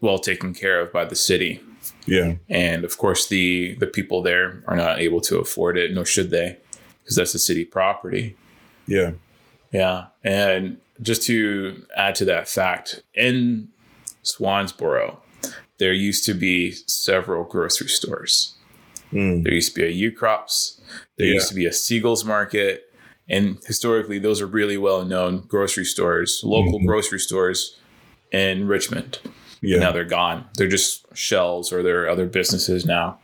well 0.00 0.18
taken 0.18 0.54
care 0.54 0.80
of 0.80 0.92
by 0.92 1.04
the 1.04 1.16
city. 1.16 1.60
Yeah. 2.06 2.34
And 2.48 2.84
of 2.84 2.98
course, 2.98 3.28
the 3.28 3.74
the 3.74 3.86
people 3.86 4.22
there 4.22 4.62
are 4.66 4.76
not 4.76 5.00
able 5.00 5.20
to 5.22 5.38
afford 5.38 5.76
it, 5.76 5.92
nor 5.92 6.04
should 6.04 6.30
they, 6.30 6.58
because 7.02 7.16
that's 7.16 7.34
a 7.34 7.38
city 7.38 7.64
property. 7.64 8.36
Yeah. 8.86 9.12
Yeah. 9.72 10.06
And 10.24 10.78
just 11.02 11.22
to 11.24 11.84
add 11.96 12.14
to 12.16 12.24
that 12.26 12.48
fact, 12.48 13.02
in 13.14 13.68
Swansboro, 14.24 15.18
there 15.78 15.92
used 15.92 16.24
to 16.24 16.34
be 16.34 16.72
several 16.72 17.44
grocery 17.44 17.88
stores. 17.88 18.54
Mm. 19.12 19.44
There 19.44 19.54
used 19.54 19.74
to 19.74 19.80
be 19.80 19.86
a 19.86 20.10
Ukrop's. 20.10 20.80
There 21.16 21.26
yeah. 21.26 21.34
used 21.34 21.48
to 21.48 21.54
be 21.54 21.66
a 21.66 21.72
Seagulls 21.72 22.24
Market. 22.24 22.92
And 23.28 23.58
historically, 23.66 24.18
those 24.18 24.40
are 24.40 24.46
really 24.46 24.78
well 24.78 25.04
known 25.04 25.40
grocery 25.48 25.84
stores, 25.84 26.40
local 26.44 26.78
mm-hmm. 26.78 26.86
grocery 26.86 27.20
stores 27.20 27.78
in 28.32 28.66
Richmond. 28.66 29.18
Yeah. 29.60 29.78
Now 29.78 29.92
they're 29.92 30.04
gone. 30.04 30.46
They're 30.54 30.68
just 30.68 31.04
shells 31.16 31.72
or 31.72 31.82
they're 31.82 32.08
other 32.08 32.26
businesses 32.26 32.86
now, 32.86 33.18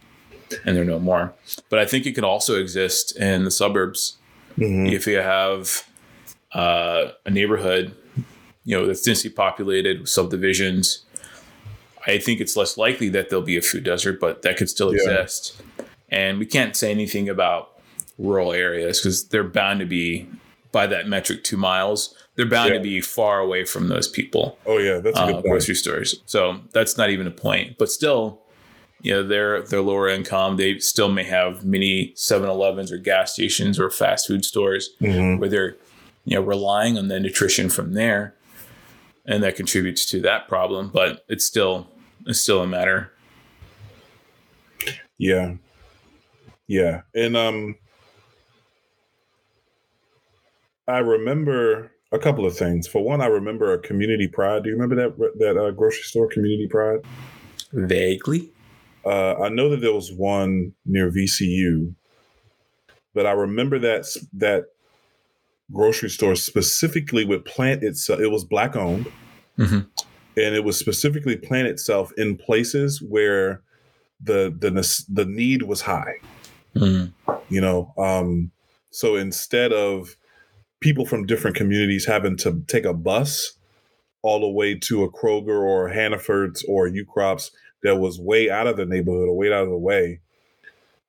and 0.64 0.76
they're 0.76 0.84
no 0.84 0.98
more. 0.98 1.32
But 1.68 1.78
I 1.78 1.86
think 1.86 2.06
it 2.06 2.14
can 2.14 2.24
also 2.24 2.60
exist 2.60 3.16
in 3.16 3.44
the 3.44 3.50
suburbs 3.50 4.18
mm-hmm. 4.58 4.86
if 4.86 5.06
you 5.06 5.18
have 5.18 5.88
uh, 6.52 7.12
a 7.24 7.30
neighborhood, 7.30 7.94
you 8.64 8.76
know, 8.76 8.86
that's 8.86 9.02
densely 9.02 9.30
populated 9.30 10.00
with 10.00 10.08
subdivisions. 10.08 11.03
I 12.06 12.18
think 12.18 12.40
it's 12.40 12.56
less 12.56 12.76
likely 12.76 13.08
that 13.10 13.30
there'll 13.30 13.44
be 13.44 13.56
a 13.56 13.62
food 13.62 13.84
desert, 13.84 14.20
but 14.20 14.42
that 14.42 14.56
could 14.56 14.68
still 14.68 14.94
yeah. 14.94 15.02
exist. 15.02 15.60
And 16.08 16.38
we 16.38 16.46
can't 16.46 16.76
say 16.76 16.90
anything 16.90 17.28
about 17.28 17.74
rural 18.18 18.52
areas 18.52 19.00
because 19.00 19.28
they're 19.28 19.44
bound 19.44 19.80
to 19.80 19.86
be 19.86 20.28
by 20.72 20.86
that 20.86 21.08
metric 21.08 21.44
two 21.44 21.56
miles. 21.56 22.14
They're 22.34 22.46
bound 22.46 22.70
yeah. 22.70 22.78
to 22.78 22.82
be 22.82 23.00
far 23.00 23.40
away 23.40 23.64
from 23.64 23.88
those 23.88 24.08
people. 24.08 24.58
Oh 24.66 24.78
yeah, 24.78 24.98
that's 24.98 25.18
a 25.18 25.26
good 25.26 25.36
uh, 25.36 25.40
grocery 25.42 25.76
stores. 25.76 26.20
So 26.26 26.60
that's 26.72 26.98
not 26.98 27.10
even 27.10 27.26
a 27.26 27.30
point. 27.30 27.78
But 27.78 27.90
still, 27.90 28.40
you 29.00 29.12
know, 29.12 29.22
they're 29.22 29.62
they're 29.62 29.80
lower 29.80 30.08
income. 30.08 30.56
They 30.56 30.78
still 30.80 31.10
may 31.10 31.24
have 31.24 31.64
many 31.64 32.12
7-Elevens 32.16 32.90
or 32.90 32.98
gas 32.98 33.32
stations 33.32 33.78
or 33.78 33.88
fast 33.88 34.26
food 34.26 34.44
stores 34.44 34.90
mm-hmm. 35.00 35.38
where 35.38 35.48
they're 35.48 35.76
you 36.24 36.36
know 36.36 36.42
relying 36.42 36.98
on 36.98 37.08
the 37.08 37.20
nutrition 37.20 37.70
from 37.70 37.92
there, 37.94 38.34
and 39.24 39.42
that 39.44 39.56
contributes 39.56 40.04
to 40.06 40.20
that 40.22 40.48
problem. 40.48 40.90
But 40.92 41.24
it's 41.28 41.44
still 41.44 41.86
it's 42.26 42.40
still 42.40 42.62
a 42.62 42.66
matter. 42.66 43.12
Yeah, 45.18 45.54
yeah, 46.66 47.02
and 47.14 47.36
um, 47.36 47.76
I 50.88 50.98
remember 50.98 51.92
a 52.12 52.18
couple 52.18 52.46
of 52.46 52.56
things. 52.56 52.86
For 52.86 53.02
one, 53.02 53.20
I 53.20 53.26
remember 53.26 53.72
a 53.72 53.78
Community 53.78 54.28
Pride. 54.28 54.64
Do 54.64 54.70
you 54.70 54.76
remember 54.76 54.96
that 54.96 55.38
that 55.38 55.56
uh, 55.56 55.70
grocery 55.70 56.02
store, 56.02 56.28
Community 56.28 56.66
Pride? 56.66 57.00
Vaguely. 57.72 58.50
Uh, 59.04 59.34
I 59.42 59.48
know 59.50 59.68
that 59.68 59.80
there 59.80 59.92
was 59.92 60.12
one 60.12 60.72
near 60.86 61.10
VCU, 61.10 61.94
but 63.12 63.26
I 63.26 63.32
remember 63.32 63.78
that 63.78 64.06
that 64.32 64.66
grocery 65.72 66.08
store 66.08 66.34
specifically 66.34 67.24
would 67.24 67.44
plant 67.44 67.82
itself. 67.82 68.20
It 68.20 68.30
was 68.30 68.44
black 68.44 68.76
owned, 68.76 69.06
mm-hmm. 69.58 69.80
And 70.36 70.54
it 70.54 70.64
was 70.64 70.78
specifically 70.78 71.36
plant 71.36 71.68
itself 71.68 72.12
in 72.16 72.36
places 72.36 73.00
where 73.00 73.62
the 74.22 74.54
the 74.58 74.70
the 75.08 75.26
need 75.26 75.62
was 75.62 75.82
high. 75.82 76.14
Mm-hmm. 76.76 77.32
You 77.48 77.60
know, 77.60 77.92
um, 77.98 78.50
so 78.90 79.16
instead 79.16 79.72
of 79.72 80.16
people 80.80 81.06
from 81.06 81.26
different 81.26 81.56
communities 81.56 82.04
having 82.04 82.36
to 82.38 82.62
take 82.66 82.84
a 82.84 82.94
bus 82.94 83.52
all 84.22 84.40
the 84.40 84.48
way 84.48 84.74
to 84.74 85.04
a 85.04 85.10
Kroger 85.10 85.60
or 85.60 85.88
Hannaford's 85.88 86.64
or 86.64 86.88
Ukrop's 86.88 87.50
that 87.82 87.96
was 87.96 88.18
way 88.18 88.50
out 88.50 88.66
of 88.66 88.76
the 88.76 88.86
neighborhood 88.86 89.28
or 89.28 89.36
way 89.36 89.52
out 89.52 89.64
of 89.64 89.68
the 89.68 89.78
way, 89.78 90.20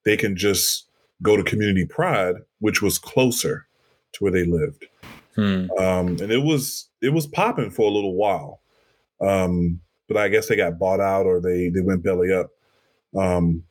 they 0.03 0.17
can 0.17 0.35
just 0.35 0.87
go 1.21 1.37
to 1.37 1.43
Community 1.43 1.85
Pride, 1.85 2.35
which 2.59 2.81
was 2.81 2.99
closer 2.99 3.67
to 4.13 4.23
where 4.23 4.31
they 4.31 4.43
lived. 4.43 4.85
Hmm. 5.35 5.67
Um, 5.79 6.07
and 6.21 6.31
it 6.31 6.43
was 6.43 6.89
it 7.01 7.09
was 7.09 7.27
popping 7.27 7.71
for 7.71 7.89
a 7.89 7.93
little 7.93 8.15
while, 8.15 8.61
um, 9.21 9.81
but 10.07 10.17
I 10.17 10.29
guess 10.29 10.47
they 10.47 10.55
got 10.55 10.79
bought 10.79 10.99
out 10.99 11.25
or 11.25 11.39
they 11.41 11.69
they 11.69 11.81
went 11.81 12.03
belly 12.03 12.31
up. 12.33 12.51
Um, 13.17 13.63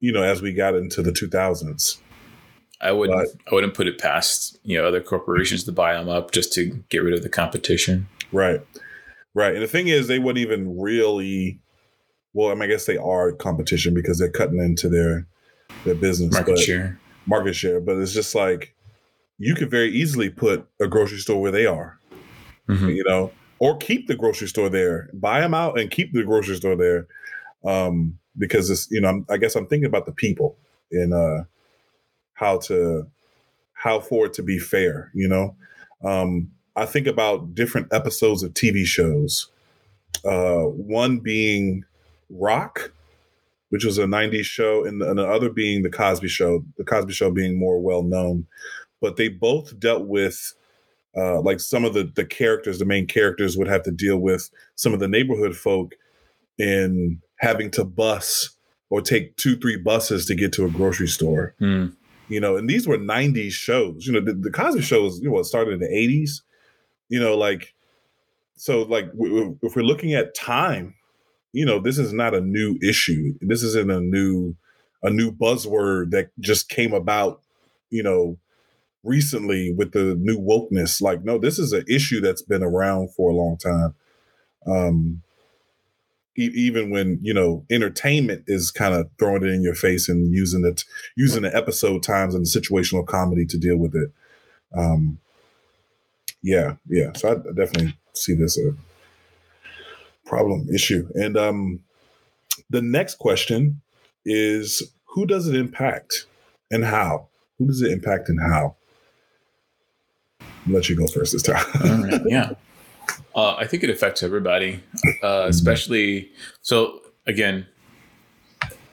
you 0.00 0.12
know, 0.12 0.22
as 0.22 0.40
we 0.40 0.52
got 0.52 0.74
into 0.74 1.02
the 1.02 1.12
2000s. 1.12 1.98
I 2.80 2.92
wouldn't. 2.92 3.18
But, 3.18 3.52
I 3.52 3.54
wouldn't 3.54 3.74
put 3.74 3.86
it 3.86 3.98
past 3.98 4.58
you 4.64 4.78
know 4.78 4.86
other 4.86 5.00
corporations 5.00 5.64
to 5.64 5.72
buy 5.72 5.94
them 5.94 6.08
up 6.08 6.30
just 6.30 6.52
to 6.54 6.66
get 6.88 7.02
rid 7.02 7.14
of 7.14 7.22
the 7.22 7.28
competition. 7.28 8.08
Right, 8.32 8.60
right. 9.34 9.54
And 9.54 9.62
the 9.62 9.68
thing 9.68 9.88
is, 9.88 10.08
they 10.08 10.18
wouldn't 10.18 10.42
even 10.42 10.80
really. 10.80 11.60
Well, 12.32 12.50
I, 12.50 12.54
mean, 12.54 12.62
I 12.62 12.66
guess 12.68 12.86
they 12.86 12.96
are 12.96 13.32
competition 13.32 13.92
because 13.92 14.18
they're 14.18 14.30
cutting 14.30 14.60
into 14.60 14.88
their 14.88 15.26
their 15.84 15.94
business 15.94 16.32
market 16.32 16.58
share. 16.58 16.98
Market 17.26 17.54
share, 17.54 17.80
but 17.80 17.98
it's 17.98 18.14
just 18.14 18.34
like 18.34 18.74
you 19.36 19.54
could 19.54 19.70
very 19.70 19.90
easily 19.90 20.30
put 20.30 20.66
a 20.80 20.86
grocery 20.86 21.18
store 21.18 21.40
where 21.40 21.50
they 21.50 21.66
are. 21.66 21.98
Mm-hmm. 22.68 22.88
You 22.88 23.04
know, 23.04 23.32
or 23.60 23.76
keep 23.76 24.08
the 24.08 24.16
grocery 24.16 24.48
store 24.48 24.68
there, 24.68 25.08
buy 25.12 25.40
them 25.40 25.54
out, 25.54 25.78
and 25.78 25.90
keep 25.90 26.12
the 26.12 26.24
grocery 26.24 26.56
store 26.56 26.74
there. 26.74 27.06
Um, 27.64 28.18
because 28.38 28.70
it's 28.70 28.90
you 28.90 29.00
know 29.00 29.24
I 29.30 29.36
guess 29.36 29.54
I'm 29.54 29.66
thinking 29.66 29.86
about 29.86 30.06
the 30.06 30.12
people 30.12 30.56
and 30.90 31.14
uh, 31.14 31.44
how 32.34 32.58
to 32.58 33.06
how 33.74 34.00
for 34.00 34.26
it 34.26 34.32
to 34.34 34.42
be 34.42 34.58
fair. 34.58 35.10
You 35.14 35.28
know, 35.28 35.56
um, 36.02 36.50
I 36.74 36.86
think 36.86 37.06
about 37.06 37.54
different 37.54 37.92
episodes 37.92 38.42
of 38.42 38.54
TV 38.54 38.84
shows. 38.84 39.48
Uh, 40.24 40.62
one 40.62 41.18
being 41.18 41.84
Roc, 42.30 42.92
which 43.68 43.84
was 43.84 43.98
a 43.98 44.04
'90s 44.04 44.44
show, 44.44 44.84
and, 44.84 45.02
and 45.02 45.18
the 45.18 45.26
other 45.26 45.50
being 45.50 45.82
the 45.82 45.90
Cosby 45.90 46.28
Show. 46.28 46.64
The 46.78 46.84
Cosby 46.84 47.12
Show 47.12 47.30
being 47.30 47.58
more 47.58 47.80
well 47.80 48.02
known, 48.02 48.46
but 49.00 49.16
they 49.16 49.28
both 49.28 49.78
dealt 49.78 50.06
with 50.06 50.54
uh, 51.16 51.40
like 51.40 51.60
some 51.60 51.84
of 51.84 51.94
the 51.94 52.04
the 52.04 52.24
characters, 52.24 52.78
the 52.78 52.84
main 52.84 53.06
characters 53.06 53.56
would 53.56 53.68
have 53.68 53.82
to 53.82 53.90
deal 53.90 54.18
with 54.18 54.50
some 54.76 54.94
of 54.94 55.00
the 55.00 55.08
neighborhood 55.08 55.56
folk 55.56 55.94
in 56.58 57.20
having 57.36 57.70
to 57.72 57.84
bus 57.84 58.50
or 58.90 59.00
take 59.00 59.36
two, 59.36 59.56
three 59.56 59.76
buses 59.76 60.26
to 60.26 60.34
get 60.34 60.52
to 60.52 60.64
a 60.64 60.70
grocery 60.70 61.08
store. 61.08 61.54
Mm. 61.60 61.96
You 62.28 62.40
know, 62.40 62.56
and 62.56 62.68
these 62.68 62.86
were 62.86 62.98
'90s 62.98 63.52
shows. 63.52 64.06
You 64.06 64.12
know, 64.12 64.20
the, 64.20 64.34
the 64.34 64.50
Cosby 64.50 64.82
Show 64.82 65.02
was 65.02 65.18
you 65.18 65.26
know 65.26 65.32
what 65.32 65.46
started 65.46 65.74
in 65.74 65.80
the 65.80 65.86
'80s. 65.86 66.42
You 67.08 67.18
know, 67.18 67.36
like 67.36 67.74
so 68.56 68.82
like 68.82 69.10
if 69.62 69.74
we're 69.74 69.82
looking 69.82 70.14
at 70.14 70.34
time, 70.34 70.94
you 71.52 71.64
know, 71.64 71.80
this 71.80 71.98
is 71.98 72.12
not 72.12 72.34
a 72.34 72.40
new 72.40 72.78
issue. 72.82 73.34
This 73.40 73.64
isn't 73.64 73.90
a 73.90 74.00
new 74.00 74.54
a 75.02 75.10
new 75.10 75.32
buzzword 75.32 76.10
that 76.12 76.30
just 76.38 76.68
came 76.68 76.92
about. 76.92 77.40
You 77.90 78.04
know, 78.04 78.38
recently 79.02 79.72
with 79.72 79.92
the 79.92 80.16
new 80.16 80.38
wokeness. 80.38 81.00
Like, 81.00 81.24
no, 81.24 81.38
this 81.38 81.58
is 81.58 81.72
an 81.72 81.84
issue 81.88 82.20
that's 82.20 82.42
been 82.42 82.62
around 82.62 83.12
for 83.14 83.30
a 83.30 83.34
long 83.34 83.56
time. 83.56 83.94
Um, 84.66 85.22
e- 86.36 86.52
even 86.54 86.90
when 86.90 87.18
you 87.22 87.32
know 87.32 87.64
entertainment 87.70 88.44
is 88.46 88.70
kind 88.70 88.94
of 88.94 89.08
throwing 89.18 89.44
it 89.44 89.50
in 89.50 89.62
your 89.62 89.74
face 89.74 90.08
and 90.08 90.32
using 90.34 90.64
it, 90.64 90.84
using 91.16 91.42
the 91.42 91.56
episode 91.56 92.02
times 92.02 92.34
and 92.34 92.44
the 92.44 92.60
situational 92.60 93.06
comedy 93.06 93.46
to 93.46 93.58
deal 93.58 93.76
with 93.76 93.94
it. 93.94 94.10
Um, 94.76 95.18
yeah, 96.42 96.76
yeah. 96.88 97.12
So 97.14 97.32
I 97.32 97.34
definitely 97.52 97.96
see 98.12 98.34
this 98.34 98.58
a 98.58 98.74
problem 100.24 100.68
issue. 100.72 101.08
And 101.14 101.36
um, 101.36 101.80
the 102.70 102.82
next 102.82 103.16
question 103.18 103.80
is, 104.24 104.92
who 105.06 105.26
does 105.26 105.48
it 105.48 105.56
impact 105.56 106.26
and 106.70 106.84
how? 106.84 107.28
Who 107.58 107.66
does 107.66 107.82
it 107.82 107.90
impact 107.90 108.28
and 108.28 108.40
how? 108.40 108.76
I'll 110.40 110.74
let 110.74 110.88
you 110.88 110.96
go 110.96 111.06
first 111.06 111.32
this 111.32 111.42
time. 111.42 111.64
All 111.84 112.04
right. 112.04 112.20
Yeah. 112.26 112.52
Uh, 113.34 113.54
I 113.54 113.66
think 113.66 113.82
it 113.82 113.90
affects 113.90 114.22
everybody, 114.22 114.82
uh, 115.22 115.46
especially. 115.48 116.30
So 116.62 117.00
again, 117.26 117.66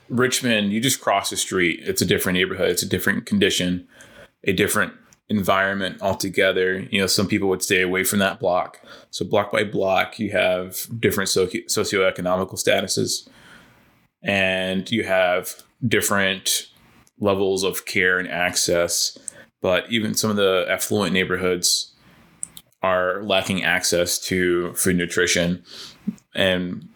Richmond, 0.09 0.71
you 0.71 0.79
just 0.79 1.01
cross 1.01 1.29
the 1.29 1.37
street. 1.37 1.81
It's 1.83 2.01
a 2.01 2.05
different 2.05 2.37
neighborhood. 2.37 2.69
It's 2.69 2.83
a 2.83 2.89
different 2.89 3.25
condition, 3.25 3.87
a 4.43 4.53
different 4.53 4.93
environment 5.29 6.01
altogether. 6.01 6.79
You 6.79 7.01
know, 7.01 7.07
some 7.07 7.27
people 7.27 7.49
would 7.49 7.61
stay 7.61 7.81
away 7.81 8.03
from 8.03 8.19
that 8.19 8.39
block. 8.39 8.79
So 9.11 9.25
block 9.25 9.51
by 9.51 9.63
block, 9.63 10.19
you 10.19 10.31
have 10.31 10.87
different 10.99 11.29
socio- 11.29 11.63
socioeconomical 11.63 12.53
statuses, 12.53 13.27
and 14.23 14.89
you 14.89 15.03
have 15.03 15.63
different 15.85 16.67
levels 17.19 17.63
of 17.63 17.85
care 17.85 18.19
and 18.19 18.29
access 18.29 19.17
but 19.61 19.91
even 19.91 20.13
some 20.13 20.29
of 20.29 20.35
the 20.35 20.65
affluent 20.69 21.13
neighborhoods 21.13 21.93
are 22.83 23.23
lacking 23.23 23.63
access 23.63 24.19
to 24.19 24.73
food 24.73 24.95
nutrition. 24.95 25.63
And 26.35 26.89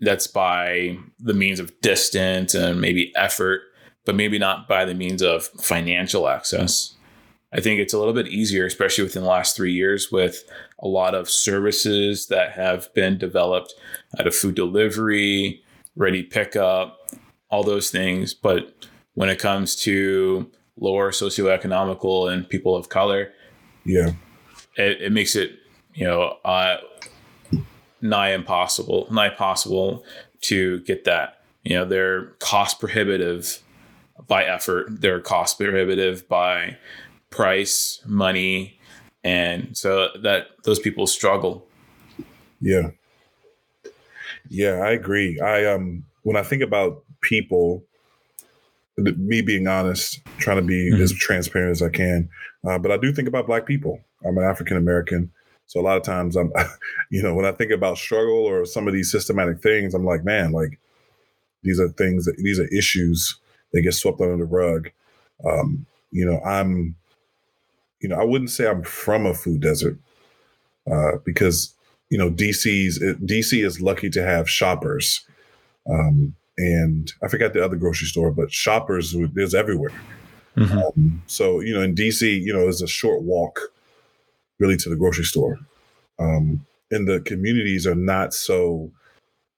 that's 0.00 0.26
by 0.26 0.98
the 1.18 1.34
means 1.34 1.60
of 1.60 1.80
distance 1.80 2.54
and 2.54 2.80
maybe 2.80 3.12
effort 3.16 3.62
but 4.04 4.16
maybe 4.16 4.38
not 4.38 4.66
by 4.66 4.84
the 4.84 4.94
means 4.94 5.22
of 5.22 5.44
financial 5.44 6.28
access. 6.28 6.94
I 7.52 7.60
think 7.60 7.78
it's 7.78 7.92
a 7.92 7.98
little 7.98 8.14
bit 8.14 8.28
easier 8.28 8.66
especially 8.66 9.04
within 9.04 9.22
the 9.22 9.28
last 9.28 9.54
three 9.54 9.72
years 9.72 10.10
with 10.10 10.42
a 10.80 10.88
lot 10.88 11.14
of 11.14 11.30
services 11.30 12.26
that 12.26 12.52
have 12.52 12.92
been 12.94 13.18
developed 13.18 13.74
out 14.18 14.26
of 14.26 14.34
food 14.34 14.54
delivery 14.54 15.62
ready 15.94 16.22
pickup 16.22 16.98
all 17.50 17.62
those 17.62 17.90
things. 17.90 18.32
But 18.32 18.88
when 19.14 19.28
it 19.28 19.38
comes 19.38 19.76
to 19.82 20.50
lower 20.82 21.12
socioeconomical 21.12 22.30
and 22.32 22.48
people 22.48 22.74
of 22.74 22.88
color, 22.88 23.32
yeah, 23.84 24.12
it, 24.76 25.02
it 25.02 25.12
makes 25.12 25.36
it 25.36 25.52
you 25.94 26.04
know 26.04 26.36
uh, 26.44 26.76
nigh 28.00 28.32
impossible, 28.32 29.06
nigh 29.10 29.30
possible 29.30 30.04
to 30.42 30.80
get 30.80 31.04
that. 31.04 31.42
You 31.62 31.76
know, 31.76 31.84
they're 31.84 32.26
cost 32.40 32.80
prohibitive 32.80 33.62
by 34.26 34.44
effort. 34.44 35.00
They're 35.00 35.20
cost 35.20 35.58
prohibitive 35.58 36.28
by 36.28 36.76
price, 37.30 38.00
money, 38.06 38.78
and 39.24 39.76
so 39.76 40.08
that 40.22 40.48
those 40.64 40.78
people 40.78 41.06
struggle. 41.06 41.66
Yeah. 42.60 42.90
Yeah, 44.48 44.80
I 44.84 44.90
agree. 44.90 45.40
I 45.40 45.66
um 45.66 46.04
when 46.22 46.36
I 46.36 46.42
think 46.42 46.62
about 46.62 47.04
people 47.22 47.84
me 48.96 49.42
being 49.42 49.66
honest, 49.66 50.20
trying 50.38 50.58
to 50.58 50.62
be 50.62 50.90
mm-hmm. 50.90 51.02
as 51.02 51.12
transparent 51.12 51.70
as 51.70 51.82
I 51.82 51.88
can. 51.88 52.28
Uh, 52.66 52.78
but 52.78 52.90
I 52.90 52.96
do 52.96 53.12
think 53.12 53.28
about 53.28 53.46
Black 53.46 53.66
people. 53.66 54.00
I'm 54.24 54.38
an 54.38 54.44
African 54.44 54.76
American. 54.76 55.30
So 55.66 55.80
a 55.80 55.82
lot 55.82 55.96
of 55.96 56.02
times 56.02 56.36
I'm, 56.36 56.52
you 57.10 57.22
know, 57.22 57.34
when 57.34 57.46
I 57.46 57.52
think 57.52 57.72
about 57.72 57.98
struggle 57.98 58.44
or 58.44 58.64
some 58.64 58.86
of 58.86 58.94
these 58.94 59.10
systematic 59.10 59.60
things, 59.60 59.94
I'm 59.94 60.04
like, 60.04 60.24
man, 60.24 60.52
like 60.52 60.78
these 61.62 61.80
are 61.80 61.88
things 61.88 62.26
that 62.26 62.36
these 62.36 62.60
are 62.60 62.66
issues 62.66 63.38
that 63.72 63.82
get 63.82 63.94
swept 63.94 64.20
under 64.20 64.36
the 64.36 64.44
rug. 64.44 64.90
Um, 65.44 65.86
you 66.10 66.26
know, 66.26 66.40
I'm, 66.40 66.96
you 68.00 68.08
know, 68.08 68.16
I 68.16 68.24
wouldn't 68.24 68.50
say 68.50 68.68
I'm 68.68 68.82
from 68.82 69.26
a 69.26 69.34
food 69.34 69.60
desert 69.60 69.98
uh, 70.90 71.12
because, 71.24 71.74
you 72.10 72.18
know, 72.18 72.30
DC's 72.30 72.98
DC 72.98 73.64
is 73.64 73.80
lucky 73.80 74.10
to 74.10 74.22
have 74.22 74.50
shoppers. 74.50 75.26
Um, 75.88 76.34
and 76.58 77.12
I 77.22 77.28
forgot 77.28 77.52
the 77.52 77.64
other 77.64 77.76
grocery 77.76 78.06
store, 78.06 78.30
but 78.30 78.52
shoppers 78.52 79.14
there's 79.34 79.54
everywhere. 79.54 79.92
Mm-hmm. 80.56 80.78
Um, 80.78 81.22
so 81.26 81.60
you 81.60 81.72
know, 81.74 81.80
in 81.80 81.94
DC, 81.94 82.40
you 82.42 82.52
know, 82.52 82.68
it's 82.68 82.82
a 82.82 82.86
short 82.86 83.22
walk 83.22 83.60
really 84.58 84.76
to 84.76 84.88
the 84.88 84.96
grocery 84.96 85.24
store, 85.24 85.58
um, 86.18 86.64
and 86.90 87.08
the 87.08 87.20
communities 87.20 87.86
are 87.86 87.94
not 87.94 88.34
so 88.34 88.90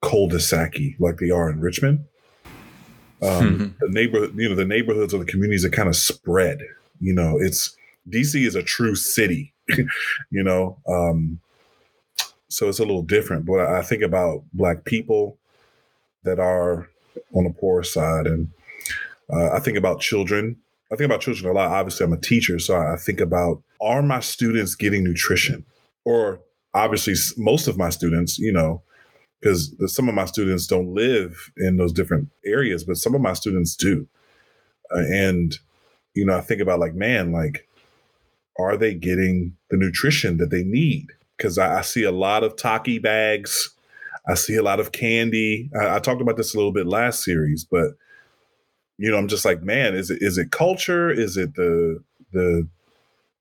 cul-de-sac 0.02 0.76
like 0.98 1.18
they 1.18 1.30
are 1.30 1.50
in 1.50 1.60
Richmond. 1.60 2.04
Um, 3.22 3.30
mm-hmm. 3.30 3.64
The 3.80 3.88
neighborhood, 3.88 4.34
you 4.36 4.48
know, 4.48 4.54
the 4.54 4.64
neighborhoods 4.64 5.14
or 5.14 5.18
the 5.18 5.24
communities 5.24 5.64
are 5.64 5.70
kind 5.70 5.88
of 5.88 5.96
spread. 5.96 6.58
You 7.00 7.14
know, 7.14 7.38
it's 7.40 7.76
DC 8.08 8.46
is 8.46 8.54
a 8.54 8.62
true 8.62 8.94
city. 8.94 9.52
you 10.30 10.42
know, 10.42 10.78
um, 10.86 11.40
so 12.48 12.68
it's 12.68 12.78
a 12.78 12.84
little 12.84 13.02
different. 13.02 13.46
But 13.46 13.60
I 13.60 13.82
think 13.82 14.02
about 14.02 14.44
Black 14.52 14.84
people 14.84 15.38
that 16.24 16.38
are 16.38 16.88
on 17.34 17.44
the 17.44 17.50
poor 17.50 17.82
side. 17.82 18.26
And 18.26 18.50
uh, 19.32 19.50
I 19.52 19.60
think 19.60 19.78
about 19.78 20.00
children. 20.00 20.56
I 20.92 20.96
think 20.96 21.06
about 21.06 21.20
children 21.20 21.50
a 21.50 21.54
lot. 21.54 21.70
Obviously, 21.70 22.04
I'm 22.04 22.12
a 22.12 22.20
teacher, 22.20 22.58
so 22.58 22.76
I 22.76 22.96
think 22.96 23.20
about 23.20 23.62
are 23.80 24.02
my 24.02 24.20
students 24.20 24.74
getting 24.74 25.04
nutrition? 25.04 25.64
Or 26.04 26.40
obviously, 26.72 27.14
most 27.36 27.66
of 27.66 27.78
my 27.78 27.90
students, 27.90 28.38
you 28.38 28.52
know, 28.52 28.82
because 29.40 29.74
some 29.92 30.08
of 30.08 30.14
my 30.14 30.24
students 30.24 30.66
don't 30.66 30.94
live 30.94 31.52
in 31.56 31.76
those 31.76 31.92
different 31.92 32.28
areas, 32.44 32.84
but 32.84 32.96
some 32.96 33.14
of 33.14 33.20
my 33.20 33.34
students 33.34 33.76
do. 33.76 34.06
Uh, 34.94 35.00
and, 35.00 35.58
you 36.14 36.24
know, 36.24 36.36
I 36.36 36.40
think 36.40 36.60
about 36.60 36.80
like, 36.80 36.94
man, 36.94 37.32
like, 37.32 37.68
are 38.58 38.76
they 38.76 38.94
getting 38.94 39.56
the 39.70 39.76
nutrition 39.76 40.38
that 40.38 40.50
they 40.50 40.62
need? 40.62 41.08
Because 41.36 41.58
I, 41.58 41.78
I 41.78 41.80
see 41.82 42.04
a 42.04 42.12
lot 42.12 42.44
of 42.44 42.56
Taki 42.56 42.98
bags 42.98 43.73
I 44.26 44.34
see 44.34 44.56
a 44.56 44.62
lot 44.62 44.80
of 44.80 44.92
candy. 44.92 45.70
I, 45.78 45.96
I, 45.96 45.98
talked 45.98 46.22
about 46.22 46.36
this 46.36 46.54
a 46.54 46.56
little 46.56 46.72
bit 46.72 46.86
last 46.86 47.22
series, 47.22 47.64
but 47.64 47.92
you 48.96 49.10
know, 49.10 49.18
I'm 49.18 49.28
just 49.28 49.44
like, 49.44 49.62
man, 49.62 49.94
is 49.94 50.10
it 50.10 50.22
is 50.22 50.38
it 50.38 50.50
culture? 50.50 51.10
Is 51.10 51.36
it 51.36 51.54
the 51.54 52.02
the 52.32 52.66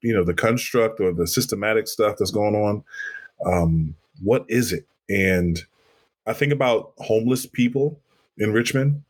you 0.02 0.14
know 0.14 0.24
the 0.24 0.34
construct 0.34 1.00
or 1.00 1.14
the 1.14 1.28
systematic 1.28 1.88
stuff 1.88 2.18
that's 2.18 2.32
going 2.32 2.56
on? 2.56 2.84
Um, 3.46 3.96
what 4.22 4.46
is 4.50 4.74
it? 4.74 4.86
And 5.10 5.64
I 6.26 6.34
think 6.34 6.54
about 6.54 6.94
homeless 6.98 7.46
people 7.46 8.00
in 8.38 8.52
Richmond. 8.52 9.04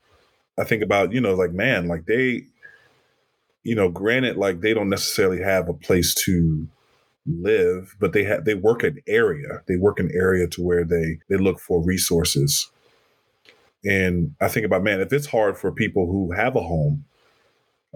I 0.59 0.63
think 0.63 0.83
about 0.83 1.11
you 1.11 1.21
know, 1.21 1.33
like 1.33 1.51
man, 1.51 1.87
like 1.87 2.05
they, 2.05 2.43
you 3.63 3.75
know, 3.75 3.89
granted, 3.89 4.37
like 4.37 4.61
they 4.61 4.73
don't 4.73 4.89
necessarily 4.89 5.41
have 5.41 5.69
a 5.69 5.73
place 5.73 6.13
to 6.25 6.67
live, 7.25 7.95
but 7.99 8.13
they 8.13 8.23
have 8.23 8.45
they 8.45 8.53
work 8.53 8.83
an 8.83 8.99
area. 9.07 9.61
They 9.67 9.75
work 9.75 9.99
an 9.99 10.11
area 10.13 10.47
to 10.47 10.61
where 10.61 10.83
they 10.83 11.19
they 11.29 11.37
look 11.37 11.59
for 11.59 11.81
resources. 11.81 12.69
And 13.85 14.35
I 14.41 14.47
think 14.47 14.65
about 14.65 14.83
man, 14.83 15.01
if 15.01 15.11
it's 15.11 15.27
hard 15.27 15.57
for 15.57 15.71
people 15.71 16.07
who 16.07 16.31
have 16.31 16.55
a 16.55 16.61
home 16.61 17.05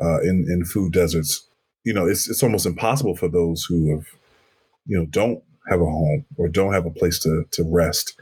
uh, 0.02 0.22
in 0.22 0.46
in 0.50 0.66
food 0.66 0.94
deserts, 0.94 1.48
you 1.84 1.94
know, 1.94 2.08
it's 2.08 2.30
it's 2.30 2.44
almost 2.44 2.66
impossible 2.66 3.16
for 3.16 3.28
those 3.28 3.66
who 3.66 3.92
have, 3.92 4.06
you 4.86 4.98
know, 4.98 5.06
don't 5.06 5.44
have 5.70 5.82
a 5.82 5.86
home 5.86 6.26
or 6.38 6.48
don't 6.48 6.74
have 6.74 6.86
a 6.86 6.92
place 6.92 7.20
to 7.20 7.46
to 7.52 7.64
rest. 7.64 8.20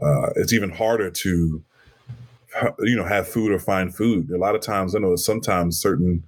Uh, 0.00 0.30
it's 0.36 0.52
even 0.52 0.70
harder 0.70 1.10
to, 1.10 1.62
you 2.80 2.96
know, 2.96 3.04
have 3.04 3.28
food 3.28 3.50
or 3.50 3.58
find 3.58 3.94
food. 3.94 4.30
A 4.30 4.38
lot 4.38 4.54
of 4.54 4.60
times, 4.60 4.94
I 4.94 4.98
know 4.98 5.16
sometimes 5.16 5.80
certain 5.80 6.24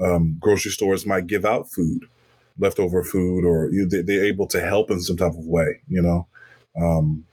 um, 0.00 0.36
grocery 0.40 0.72
stores 0.72 1.06
might 1.06 1.26
give 1.26 1.44
out 1.44 1.70
food 1.70 2.06
leftover 2.58 3.02
food 3.02 3.44
or 3.44 3.70
you, 3.70 3.86
they, 3.86 4.18
are 4.18 4.24
able 4.24 4.46
to 4.48 4.60
help 4.60 4.90
in 4.90 5.00
some 5.00 5.16
type 5.16 5.32
of 5.32 5.46
way, 5.46 5.80
you 5.88 6.00
know? 6.00 6.26
Um, 6.80 7.24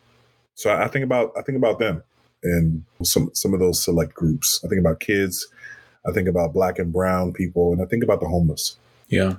so 0.55 0.73
I, 0.73 0.87
think 0.87 1.03
about, 1.03 1.31
I 1.37 1.41
think 1.41 1.57
about 1.57 1.79
them 1.79 2.03
and 2.43 2.83
some, 3.03 3.31
some 3.33 3.53
of 3.53 3.59
those 3.59 3.83
select 3.83 4.13
groups. 4.13 4.61
I 4.63 4.67
think 4.67 4.79
about 4.79 4.99
kids. 4.99 5.47
I 6.05 6.11
think 6.11 6.27
about 6.27 6.53
black 6.53 6.79
and 6.79 6.91
brown 6.91 7.33
people 7.33 7.71
and 7.71 7.81
I 7.81 7.85
think 7.85 8.03
about 8.03 8.19
the 8.19 8.27
homeless. 8.27 8.77
Yeah. 9.07 9.35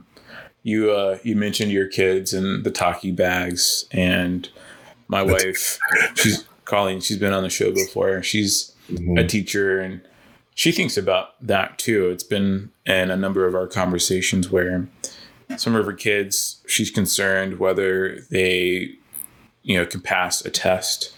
You, 0.63 0.91
uh, 0.91 1.19
you 1.23 1.37
mentioned 1.37 1.73
your 1.73 1.87
kids 1.87 2.33
and 2.33 2.65
the 2.65 2.71
Taki 2.71 3.13
bags 3.13 3.85
and 3.93 4.49
my 5.09 5.23
wife, 5.23 5.79
she's 6.15 6.45
Colleen, 6.65 7.01
she's 7.01 7.19
been 7.19 7.35
on 7.35 7.43
the 7.43 7.51
show 7.51 7.71
before. 7.71 8.23
She's 8.23 8.75
mm-hmm. 8.91 9.19
a 9.19 9.27
teacher 9.27 9.79
and 9.79 10.01
she 10.55 10.73
thinks 10.73 10.97
about 10.97 11.31
that 11.47 11.79
too. 11.79 12.09
It's 12.11 12.23
been 12.23 12.71
in 12.87 13.11
a 13.11 13.17
number 13.17 13.47
of 13.47 13.55
our 13.55 13.67
conversations 13.67 14.51
where 14.51 14.89
some 15.57 15.75
of 15.75 15.87
her 15.87 15.93
kids, 15.93 16.63
she's 16.67 16.91
concerned 16.91 17.59
whether 17.59 18.21
they, 18.31 18.91
you 19.63 19.77
know, 19.77 19.87
can 19.87 20.01
pass 20.01 20.45
a 20.45 20.51
test 20.51 21.15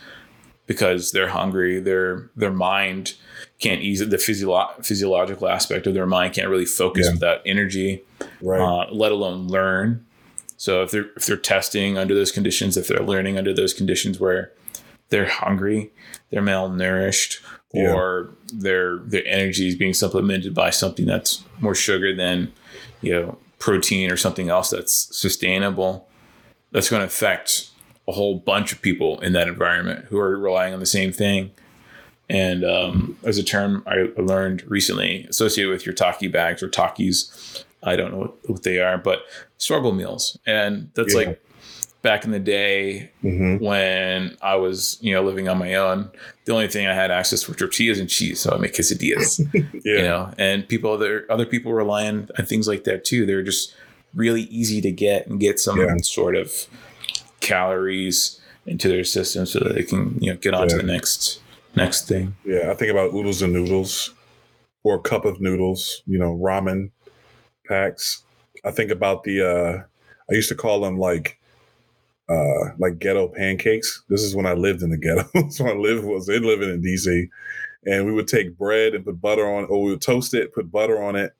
because 0.66 1.12
they're 1.12 1.28
hungry. 1.28 1.80
Their 1.80 2.30
their 2.36 2.52
mind 2.52 3.14
can't 3.58 3.80
ease 3.80 4.00
the 4.06 4.18
physio- 4.18 4.68
physiological 4.82 5.48
aspect 5.48 5.86
of 5.86 5.94
their 5.94 6.06
mind 6.06 6.34
can't 6.34 6.48
really 6.48 6.64
focus 6.66 7.06
Yeah. 7.06 7.12
without 7.14 7.40
energy, 7.46 8.02
Right. 8.42 8.60
uh, 8.60 8.92
let 8.92 9.12
alone 9.12 9.48
learn. 9.48 10.04
So 10.58 10.82
if 10.82 10.90
they're 10.90 11.10
if 11.16 11.26
they're 11.26 11.36
testing 11.36 11.96
under 11.98 12.14
those 12.14 12.32
conditions, 12.32 12.76
if 12.76 12.88
they're 12.88 13.02
learning 13.04 13.38
under 13.38 13.52
those 13.54 13.72
conditions 13.74 14.18
where 14.20 14.52
they're 15.10 15.28
hungry, 15.28 15.90
they're 16.30 16.42
malnourished, 16.42 17.40
Yeah. 17.72 17.92
or 17.92 18.30
their 18.52 18.98
their 18.98 19.26
energy 19.26 19.68
is 19.68 19.74
being 19.76 19.94
supplemented 19.94 20.54
by 20.54 20.70
something 20.70 21.06
that's 21.06 21.42
more 21.60 21.74
sugar 21.74 22.14
than 22.14 22.52
you 23.02 23.12
know 23.12 23.38
protein 23.58 24.10
or 24.10 24.16
something 24.16 24.48
else 24.48 24.70
that's 24.70 25.16
sustainable, 25.16 26.08
that's 26.72 26.90
going 26.90 27.00
to 27.00 27.06
affect 27.06 27.70
a 28.08 28.12
whole 28.12 28.38
bunch 28.38 28.72
of 28.72 28.80
people 28.82 29.20
in 29.20 29.32
that 29.32 29.48
environment 29.48 30.06
who 30.06 30.18
are 30.18 30.38
relying 30.38 30.74
on 30.74 30.80
the 30.80 30.86
same 30.86 31.12
thing. 31.12 31.50
And 32.28 32.64
um, 32.64 33.18
there's 33.22 33.38
a 33.38 33.42
term 33.42 33.82
I 33.86 34.10
learned 34.20 34.68
recently 34.68 35.24
associated 35.28 35.70
with 35.70 35.86
your 35.86 35.94
Taki 35.94 36.28
bags 36.28 36.62
or 36.62 36.68
Takis. 36.68 37.64
I 37.82 37.94
don't 37.94 38.10
know 38.12 38.18
what, 38.18 38.50
what 38.50 38.62
they 38.64 38.78
are, 38.80 38.98
but 38.98 39.20
struggle 39.58 39.92
meals. 39.92 40.36
And 40.46 40.90
that's 40.94 41.14
Yeah. 41.14 41.20
like 41.20 41.42
back 42.06 42.24
in 42.24 42.30
the 42.30 42.38
day 42.38 43.10
hmm 43.20 43.56
when 43.58 44.36
I 44.42 44.56
was, 44.56 44.98
you 45.00 45.14
know, 45.14 45.22
living 45.22 45.48
on 45.48 45.56
my 45.58 45.74
own, 45.74 46.10
the 46.44 46.52
only 46.52 46.68
thing 46.68 46.86
I 46.86 46.92
had 46.94 47.10
access 47.10 47.42
to 47.42 47.50
were 47.50 47.56
tortillas 47.56 47.98
and 47.98 48.08
cheese. 48.08 48.38
So 48.40 48.52
I 48.52 48.58
make 48.58 48.74
quesadillas, 48.74 49.40
Yeah. 49.54 49.96
you 49.96 50.02
know, 50.02 50.34
and 50.38 50.68
people, 50.68 50.92
other, 50.92 51.24
other 51.30 51.46
people 51.46 51.72
rely 51.72 52.06
on 52.06 52.28
on 52.38 52.44
things 52.44 52.68
like 52.68 52.84
that 52.84 53.04
too. 53.04 53.24
They're 53.24 53.42
just 53.42 53.74
really 54.14 54.42
easy 54.42 54.80
to 54.82 54.92
get 54.92 55.26
and 55.26 55.40
get 55.40 55.58
some 55.58 55.78
Yeah. 55.78 55.96
sort 56.02 56.36
of 56.36 56.52
calories 57.40 58.40
into 58.66 58.88
their 58.88 59.04
system 59.04 59.46
so 59.46 59.60
that 59.60 59.74
they 59.74 59.82
can, 59.84 60.18
you 60.20 60.32
know, 60.32 60.36
get 60.38 60.54
on 60.54 60.68
to 60.68 60.76
the 60.76 60.82
next, 60.82 61.40
next 61.76 62.08
thing. 62.08 62.36
Yeah, 62.44 62.70
I 62.70 62.74
think 62.74 62.90
about 62.90 63.14
oodles 63.14 63.40
and 63.42 63.52
noodles 63.52 64.12
or 64.84 64.96
a 64.96 65.00
cup 65.00 65.24
of 65.24 65.40
noodles, 65.40 66.02
you 66.06 66.18
know, 66.18 66.36
ramen 66.36 66.90
packs. 67.66 68.22
I 68.64 68.70
think 68.70 68.90
about 68.90 69.24
the 69.24 69.36
uh 69.42 69.82
I 70.30 70.34
used 70.34 70.48
to 70.50 70.54
call 70.56 70.80
them 70.80 70.98
like 70.98 71.38
uh 72.28 72.70
like 72.78 72.98
ghetto 72.98 73.28
pancakes. 73.28 74.02
This 74.08 74.22
is 74.22 74.34
when 74.34 74.46
I 74.46 74.52
lived 74.54 74.82
in 74.82 74.90
the 74.90 74.96
ghetto. 74.96 75.48
so 75.50 75.66
I 75.66 75.74
lived 75.74 76.04
was 76.04 76.28
in 76.28 76.42
living 76.42 76.68
in 76.70 76.82
DC. 76.82 77.28
And 77.88 78.04
we 78.04 78.12
would 78.12 78.26
take 78.26 78.58
bread 78.58 78.94
and 78.94 79.04
put 79.04 79.20
butter 79.20 79.46
on 79.48 79.64
or 79.66 79.82
we 79.84 79.90
would 79.92 80.00
toast 80.02 80.34
it, 80.34 80.52
put 80.52 80.72
butter 80.72 81.00
on 81.00 81.14
it, 81.14 81.34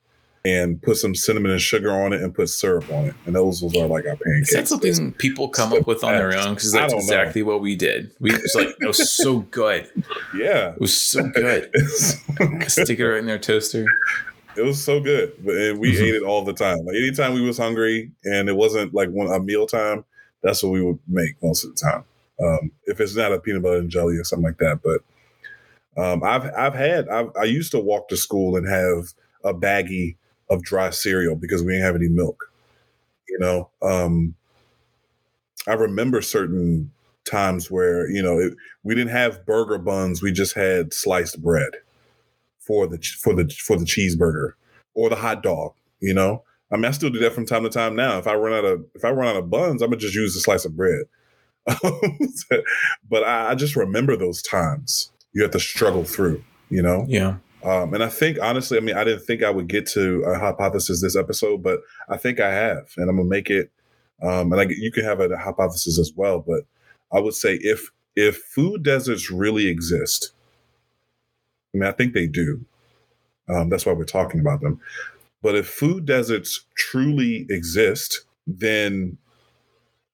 and 0.45 0.81
put 0.81 0.95
some 0.95 1.13
cinnamon 1.13 1.51
and 1.51 1.59
sugar 1.59 1.91
on 1.91 2.13
it 2.13 2.21
and 2.21 2.33
put 2.33 2.47
syrup 2.47 2.89
on 2.89 3.07
it. 3.07 3.15
And 3.25 3.35
those 3.35 3.61
was 3.61 3.75
our 3.75 3.85
like 3.87 4.05
our 4.05 4.15
pancakes. 4.15 4.49
Is 4.49 4.55
that 4.55 4.67
something 4.69 5.11
people 5.13 5.49
come 5.49 5.73
up 5.73 5.85
with 5.85 6.05
on 6.05 6.13
their 6.13 6.37
own? 6.37 6.53
Because 6.53 6.71
that's 6.71 6.93
don't 6.93 7.01
know. 7.01 7.03
exactly 7.05 7.43
what 7.43 7.59
we 7.59 7.75
did. 7.75 8.11
We 8.21 8.31
it 8.31 8.41
was 8.43 8.55
like 8.55 8.69
it 8.79 8.85
was 8.85 9.11
so 9.11 9.39
good. 9.39 9.89
Yeah. 10.37 10.71
It 10.71 10.79
was 10.79 10.95
so 10.95 11.27
good. 11.33 11.69
Stick 12.69 12.97
it 12.99 13.05
right 13.05 13.19
in 13.19 13.25
their 13.25 13.39
toaster. 13.39 13.85
It 14.55 14.61
was 14.61 14.81
so 14.81 15.01
good, 15.01 15.33
but 15.43 15.53
and 15.53 15.79
we 15.79 15.91
Mhm. 15.93 16.01
ate 16.01 16.15
it 16.15 16.23
all 16.23 16.45
the 16.45 16.53
time. 16.53 16.77
Like 16.85 16.95
anytime 16.95 17.33
we 17.33 17.41
was 17.41 17.57
hungry 17.57 18.11
and 18.23 18.47
it 18.47 18.55
wasn't 18.55 18.93
like 18.93 19.09
one 19.09 19.27
a 19.27 19.39
meal 19.41 19.67
time, 19.67 20.05
that's 20.47 20.63
what 20.63 20.71
we 20.71 20.81
would 20.81 20.99
make 21.07 21.35
most 21.43 21.65
of 21.65 21.75
the 21.75 21.81
time. 21.81 22.05
Um, 22.41 22.71
if 22.85 23.01
it's 23.01 23.15
not 23.15 23.33
a 23.33 23.39
peanut 23.39 23.63
butter 23.63 23.79
and 23.79 23.89
jelly 23.89 24.15
or 24.17 24.23
something 24.23 24.45
like 24.45 24.59
that, 24.59 24.79
but 24.81 25.01
um, 26.01 26.23
I've 26.23 26.45
I've 26.55 26.75
had 26.75 27.09
I've, 27.09 27.31
I 27.39 27.43
used 27.43 27.71
to 27.71 27.79
walk 27.79 28.07
to 28.09 28.17
school 28.17 28.55
and 28.55 28.67
have 28.67 29.13
a 29.43 29.53
baggie 29.53 30.15
of 30.49 30.63
dry 30.63 30.91
cereal 30.91 31.35
because 31.35 31.63
we 31.63 31.73
didn't 31.73 31.85
have 31.85 31.95
any 31.95 32.07
milk. 32.07 32.51
You 33.27 33.39
know, 33.39 33.69
um, 33.81 34.35
I 35.67 35.73
remember 35.73 36.21
certain 36.21 36.91
times 37.25 37.69
where 37.69 38.09
you 38.09 38.23
know 38.23 38.39
it, 38.39 38.53
we 38.83 38.95
didn't 38.95 39.11
have 39.11 39.45
burger 39.45 39.77
buns; 39.77 40.21
we 40.21 40.31
just 40.31 40.53
had 40.53 40.93
sliced 40.93 41.41
bread 41.41 41.71
for 42.59 42.87
the 42.87 42.99
for 43.19 43.33
the 43.33 43.49
for 43.49 43.75
the 43.75 43.85
cheeseburger 43.85 44.51
or 44.93 45.09
the 45.09 45.15
hot 45.17 45.43
dog. 45.43 45.73
You 45.99 46.13
know, 46.13 46.43
I 46.71 46.75
mean, 46.75 46.85
I 46.85 46.91
still 46.91 47.09
do 47.09 47.19
that 47.19 47.33
from 47.33 47.45
time 47.45 47.63
to 47.63 47.69
time 47.69 47.95
now. 47.95 48.17
If 48.17 48.27
I 48.27 48.35
run 48.35 48.53
out 48.53 48.65
of 48.65 48.85
if 48.95 49.05
I 49.05 49.11
run 49.11 49.27
out 49.27 49.37
of 49.37 49.49
buns, 49.49 49.81
I'm 49.81 49.89
gonna 49.89 49.97
just 49.99 50.15
use 50.15 50.35
a 50.35 50.39
slice 50.39 50.65
of 50.65 50.75
bread. 50.75 51.05
but 53.09 53.23
I, 53.23 53.51
I 53.51 53.55
just 53.55 53.75
remember 53.75 54.15
those 54.15 54.41
times 54.41 55.11
you 55.33 55.41
have 55.43 55.51
to 55.51 55.59
struggle 55.59 56.03
through. 56.03 56.43
You 56.69 56.81
know, 56.81 57.05
Yeah. 57.07 57.37
um, 57.63 57.93
and 57.93 58.03
I 58.03 58.09
think 58.09 58.37
honestly, 58.41 58.77
I 58.77 58.81
mean, 58.81 58.97
I 58.97 59.05
didn't 59.05 59.25
think 59.25 59.41
I 59.41 59.49
would 59.49 59.67
get 59.69 59.85
to 59.91 60.21
a 60.23 60.37
hypothesis 60.37 61.01
this 61.01 61.15
episode, 61.15 61.63
but 61.63 61.79
I 62.09 62.17
think 62.17 62.41
I 62.41 62.51
have, 62.53 62.91
and 62.97 63.09
I'm 63.09 63.15
gonna 63.17 63.29
make 63.29 63.49
it. 63.49 63.71
Um, 64.21 64.51
and 64.51 64.59
I, 64.59 64.65
you 64.69 64.91
can 64.91 65.05
have 65.05 65.21
a 65.21 65.37
hypothesis 65.37 65.97
as 65.97 66.11
well, 66.15 66.39
but 66.39 66.65
I 67.13 67.19
would 67.19 67.35
say 67.35 67.55
if 67.61 67.89
if 68.17 68.37
food 68.37 68.83
deserts 68.83 69.31
really 69.31 69.67
exist, 69.67 70.33
I 71.73 71.77
mean, 71.77 71.87
I 71.87 71.91
think 71.93 72.13
they 72.13 72.27
do. 72.27 72.65
Um, 73.47 73.69
that's 73.69 73.85
why 73.85 73.93
we're 73.93 74.03
talking 74.03 74.41
about 74.41 74.59
them. 74.59 74.81
But 75.43 75.55
if 75.55 75.67
food 75.69 76.05
deserts 76.05 76.65
truly 76.77 77.45
exist, 77.49 78.21
then 78.47 79.17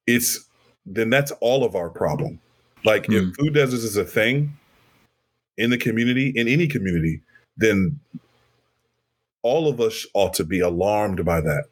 it's 0.06 0.48
then 0.86 1.10
that's 1.10 1.32
all 1.40 1.64
of 1.64 1.76
our 1.76 1.90
problem. 1.90 2.40
Like 2.84 3.08
Hmm. 3.08 3.12
if 3.12 3.34
food 3.38 3.54
deserts 3.54 3.84
is 3.84 3.96
a 3.96 4.04
thing 4.04 4.56
in 5.58 5.70
the 5.70 5.78
community, 5.78 6.32
in 6.34 6.48
any 6.48 6.68
community, 6.68 7.22
then 7.56 8.00
all 9.42 9.68
of 9.68 9.80
us 9.80 10.06
ought 10.14 10.34
to 10.34 10.44
be 10.44 10.60
alarmed 10.60 11.24
by 11.24 11.40
that. 11.42 11.66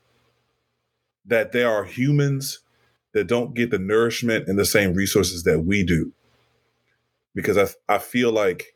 That 1.27 1.53
there 1.53 1.71
are 1.71 1.85
humans 1.85 2.61
that 3.15 3.27
don't 3.29 3.55
get 3.55 3.71
the 3.71 3.79
nourishment 3.79 4.49
and 4.49 4.59
the 4.59 4.65
same 4.67 4.95
resources 4.95 5.45
that 5.45 5.61
we 5.61 5.85
do. 5.85 6.12
Because 7.35 7.59
I 7.59 7.95
I 7.95 7.99
feel 7.99 8.33
like 8.33 8.71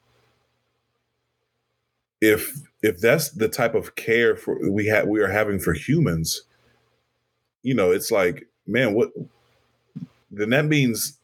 if 2.21 2.59
if 2.83 3.01
that's 3.01 3.31
the 3.31 3.49
type 3.49 3.75
of 3.75 3.95
care 3.97 4.37
for 4.37 4.71
we 4.71 4.87
have 4.87 5.07
we 5.07 5.21
are 5.21 5.31
having 5.31 5.59
for 5.59 5.73
humans, 5.73 6.43
you 7.63 7.75
know, 7.75 7.91
it's 7.91 8.11
like, 8.11 8.47
man, 8.67 8.95
what 8.95 9.11
then 10.31 10.51
that 10.51 10.67
means 10.67 11.19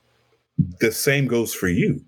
the 0.80 0.92
same 0.92 1.26
goes 1.26 1.54
for 1.54 1.68
you. 1.68 2.04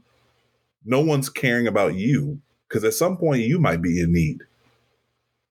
No 0.85 1.01
one's 1.01 1.29
caring 1.29 1.67
about 1.67 1.95
you 1.95 2.41
because 2.69 2.85
at 2.85 2.95
some 2.95 3.17
point 3.17 3.43
you 3.43 3.59
might 3.59 3.83
be 3.83 4.01
in 4.01 4.13
need. 4.13 4.43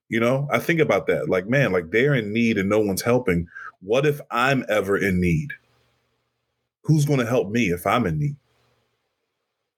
You 0.10 0.20
know, 0.20 0.48
I 0.52 0.60
think 0.60 0.80
about 0.80 1.08
that. 1.08 1.28
Like, 1.28 1.48
man, 1.48 1.72
like 1.72 1.90
they're 1.90 2.14
in 2.14 2.32
need 2.34 2.58
and 2.58 2.70
no 2.70 2.80
one's 2.80 3.02
helping. 3.02 3.48
What 3.82 4.06
if 4.06 4.22
I'm 4.30 4.64
ever 4.70 4.98
in 4.98 5.20
need? 5.20 5.50
Who's 6.84 7.06
going 7.06 7.20
to 7.20 7.26
help 7.26 7.50
me 7.50 7.70
if 7.70 7.88
I'm 7.88 8.06
in 8.06 8.20
need? 8.20 8.36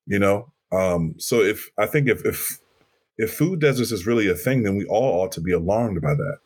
You 0.08 0.20
know, 0.20 0.52
um, 0.72 1.16
so 1.18 1.42
if 1.42 1.70
I 1.78 1.86
think 1.86 2.10
if 2.10 2.26
if 2.26 2.60
if 3.18 3.34
food 3.34 3.60
deserts 3.60 3.92
is 3.92 4.06
really 4.06 4.28
a 4.30 4.36
thing, 4.36 4.64
then 4.64 4.76
we 4.76 4.86
all 4.86 5.22
ought 5.22 5.32
to 5.34 5.42
be 5.42 5.52
alarmed 5.52 6.02
by 6.02 6.14
that. 6.14 6.38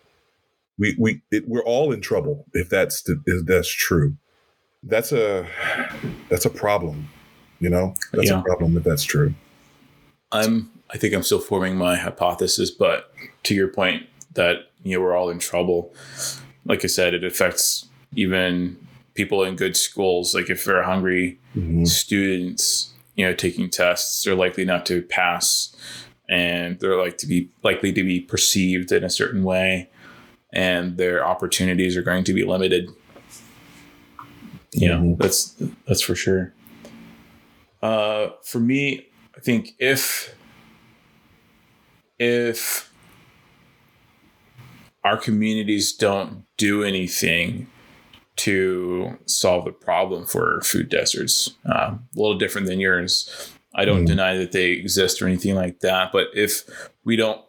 We 0.78 0.96
we 1.00 1.22
it, 1.32 1.48
we're 1.48 1.64
all 1.64 1.92
in 1.92 2.02
trouble 2.02 2.46
if 2.54 2.70
that's 2.70 3.02
the, 3.04 3.22
if 3.26 3.46
that's 3.46 3.70
true. 3.70 4.16
That's 4.84 5.12
a 5.12 5.48
that's 6.30 6.46
a 6.46 6.50
problem. 6.50 7.10
You 7.60 7.70
know, 7.70 7.96
that's 8.14 8.30
Yeah. 8.30 8.40
a 8.40 8.44
problem 8.44 8.78
if 8.78 8.84
that's 8.84 9.04
true. 9.04 9.34
I'm 10.32 10.72
I 10.92 10.98
think 10.98 11.14
I'm 11.14 11.24
still 11.24 11.40
forming 11.40 11.76
my 11.76 11.96
hypothesis, 11.98 12.72
but 12.72 13.12
to 13.44 13.54
your 13.56 13.68
point 13.68 14.04
that 14.34 14.72
you 14.84 14.96
know 14.96 15.02
we're 15.04 15.16
all 15.16 15.30
in 15.30 15.40
trouble. 15.40 15.94
Like 16.66 16.84
I 16.84 16.88
said, 16.88 17.14
it 17.14 17.24
affects 17.24 17.88
even 18.16 18.78
people 19.16 19.44
in 19.44 19.56
good 19.56 19.76
schools. 19.76 20.34
Like 20.34 20.50
if 20.50 20.64
they're 20.64 20.84
hungry 20.84 21.40
Mhm. 21.58 21.86
students, 21.88 22.94
you 23.16 23.26
know, 23.26 23.34
taking 23.34 23.70
tests, 23.70 24.24
they're 24.24 24.36
likely 24.36 24.64
not 24.66 24.86
to 24.86 25.02
pass 25.02 25.76
and 26.30 26.80
they're 26.80 26.96
like 26.98 27.18
to 27.18 27.28
be 27.28 27.50
likely 27.64 27.92
to 27.92 28.04
be 28.04 28.20
perceived 28.22 28.92
in 28.92 29.04
a 29.04 29.10
certain 29.10 29.44
way 29.44 29.90
and 30.54 30.98
their 30.98 31.26
opportunities 31.26 31.96
are 31.98 32.02
going 32.02 32.24
to 32.24 32.34
be 32.34 32.44
limited. 32.44 32.90
Yeah, 34.72 34.94
Mhm. 34.98 35.18
that's 35.18 35.56
that's 35.88 36.02
for 36.02 36.16
sure. 36.16 36.54
Uh, 37.82 38.30
for 38.44 38.60
me, 38.60 39.08
I 39.36 39.40
think 39.42 39.74
if 39.80 40.36
if 42.20 42.92
our 45.04 45.18
communities 45.18 45.94
don't 45.94 46.44
do 46.58 46.84
anything 46.84 47.68
to 48.36 49.18
solve 49.26 49.66
the 49.66 49.72
problem 49.72 50.26
for 50.26 50.62
food 50.62 50.90
deserts, 50.90 51.56
uh, 51.66 51.96
a 51.96 52.00
little 52.16 52.38
different 52.38 52.68
than 52.68 52.80
yours. 52.80 53.52
I 53.80 53.86
don't 53.86 54.04
Mhm. 54.04 54.08
deny 54.08 54.38
that 54.38 54.52
they 54.52 54.72
exist 54.72 55.22
or 55.22 55.28
anything 55.28 55.56
like 55.56 55.80
that, 55.80 56.12
but 56.12 56.28
if 56.36 56.64
we 57.06 57.16
don't 57.16 57.42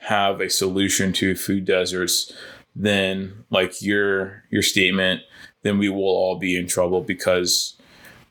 have 0.00 0.40
a 0.40 0.50
solution 0.50 1.12
to 1.12 1.36
food 1.36 1.64
deserts, 1.64 2.32
then 2.74 3.44
like 3.48 3.80
your 3.80 4.42
your 4.50 4.62
statement, 4.62 5.20
then 5.62 5.78
we 5.78 5.88
will 5.88 6.02
all 6.02 6.38
be 6.38 6.56
in 6.56 6.66
trouble 6.66 7.02
because 7.02 7.76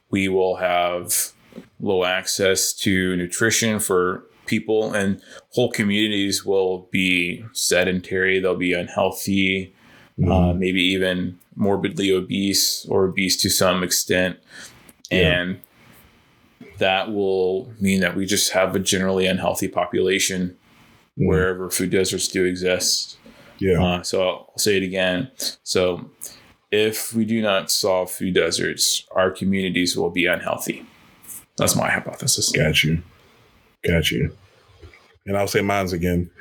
we 0.10 0.28
will 0.28 0.58
have 0.58 1.32
low 1.80 2.04
access 2.04 2.74
to 2.74 3.16
nutrition 3.16 3.80
for 3.80 4.26
people 4.46 4.92
and 4.94 5.22
whole 5.52 5.72
communities 5.72 6.46
will 6.46 6.90
be 6.92 7.46
sedentary, 7.54 8.38
they'll 8.40 8.58
be 8.58 8.74
unhealthy, 8.74 9.74
mm-hmm. 10.20 10.30
uh, 10.30 10.54
maybe 10.54 10.82
even 10.82 11.40
morbidly 11.56 12.12
obese 12.12 12.86
or 12.90 13.06
obese 13.06 13.38
to 13.38 13.50
some 13.50 13.82
extent. 13.82 14.38
Yeah. 15.10 15.42
And 15.42 15.60
that 16.82 17.12
will 17.12 17.72
mean 17.80 18.00
that 18.02 18.16
we 18.16 18.26
just 18.26 18.52
have 18.54 18.76
a 18.76 18.80
generally 18.80 19.28
unhealthy 19.28 19.68
population 19.68 20.58
mm. 21.18 21.28
wherever 21.28 21.70
food 21.70 21.92
deserts 21.92 22.28
do 22.28 22.44
exist. 22.44 23.18
Yeah. 23.60 23.84
Uh, 23.84 24.02
so 24.02 24.22
I'll 24.24 24.58
say 24.58 24.78
it 24.78 24.84
again. 24.84 25.30
So 25.62 26.10
if 26.72 27.14
we 27.14 27.24
do 27.24 27.40
not 27.40 27.70
solve 27.70 28.10
food 28.10 28.34
deserts, 28.34 29.06
our 29.12 29.30
communities 29.30 29.96
will 29.96 30.10
be 30.10 30.26
unhealthy. 30.26 30.84
That's 31.56 31.76
my 31.76 31.92
hypothesis. 31.92 32.52
Got 32.52 32.84
you. 32.84 33.04
Got 33.88 34.10
you. 34.10 34.36
And 35.28 35.38
I'll 35.38 35.48
say 35.48 35.62
mine's 35.62 35.94
again. 35.94 36.32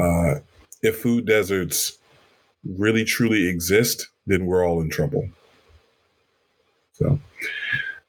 Uh, 0.00 0.36
if 0.80 1.00
food 1.00 1.26
deserts 1.26 1.98
really 2.64 3.04
truly 3.04 3.48
exist, 3.48 4.06
then 4.26 4.46
we're 4.46 4.64
all 4.64 4.80
in 4.80 4.90
trouble. 4.90 5.28
So, 6.92 7.18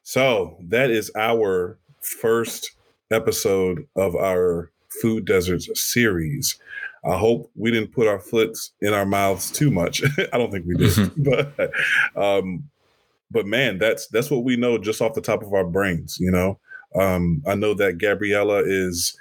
so 0.04 0.58
that 0.62 0.92
is 0.92 1.12
our 1.16 1.79
first 2.02 2.72
episode 3.12 3.88
of 3.96 4.16
our 4.16 4.72
food 5.02 5.26
deserts 5.26 5.70
series. 5.76 6.60
I 7.06 7.18
hope 7.18 7.50
we 7.56 7.72
didn't 7.72 7.94
put 7.94 8.08
our 8.08 8.20
foots 8.20 8.72
in 8.82 8.94
our 8.94 9.06
mouths 9.06 9.52
too 9.52 9.72
much. 9.72 10.02
I 10.34 10.38
don't 10.38 10.52
think 10.52 10.66
we 10.66 10.76
did, 10.76 10.90
mm-hmm. 10.90 11.24
but 12.16 12.22
um, 12.22 12.70
but 13.32 13.46
man, 13.46 13.78
that's 13.78 14.08
that's 14.08 14.30
what 14.30 14.44
we 14.44 14.56
know 14.56 14.78
just 14.78 15.02
off 15.02 15.14
the 15.14 15.22
top 15.22 15.44
of 15.44 15.54
our 15.54 15.64
brains. 15.64 16.18
You 16.20 16.32
know, 16.32 16.60
um, 17.00 17.42
I 17.48 17.56
know 17.56 17.74
that 17.76 18.00
Gabriella 18.00 18.64
is 18.66 19.18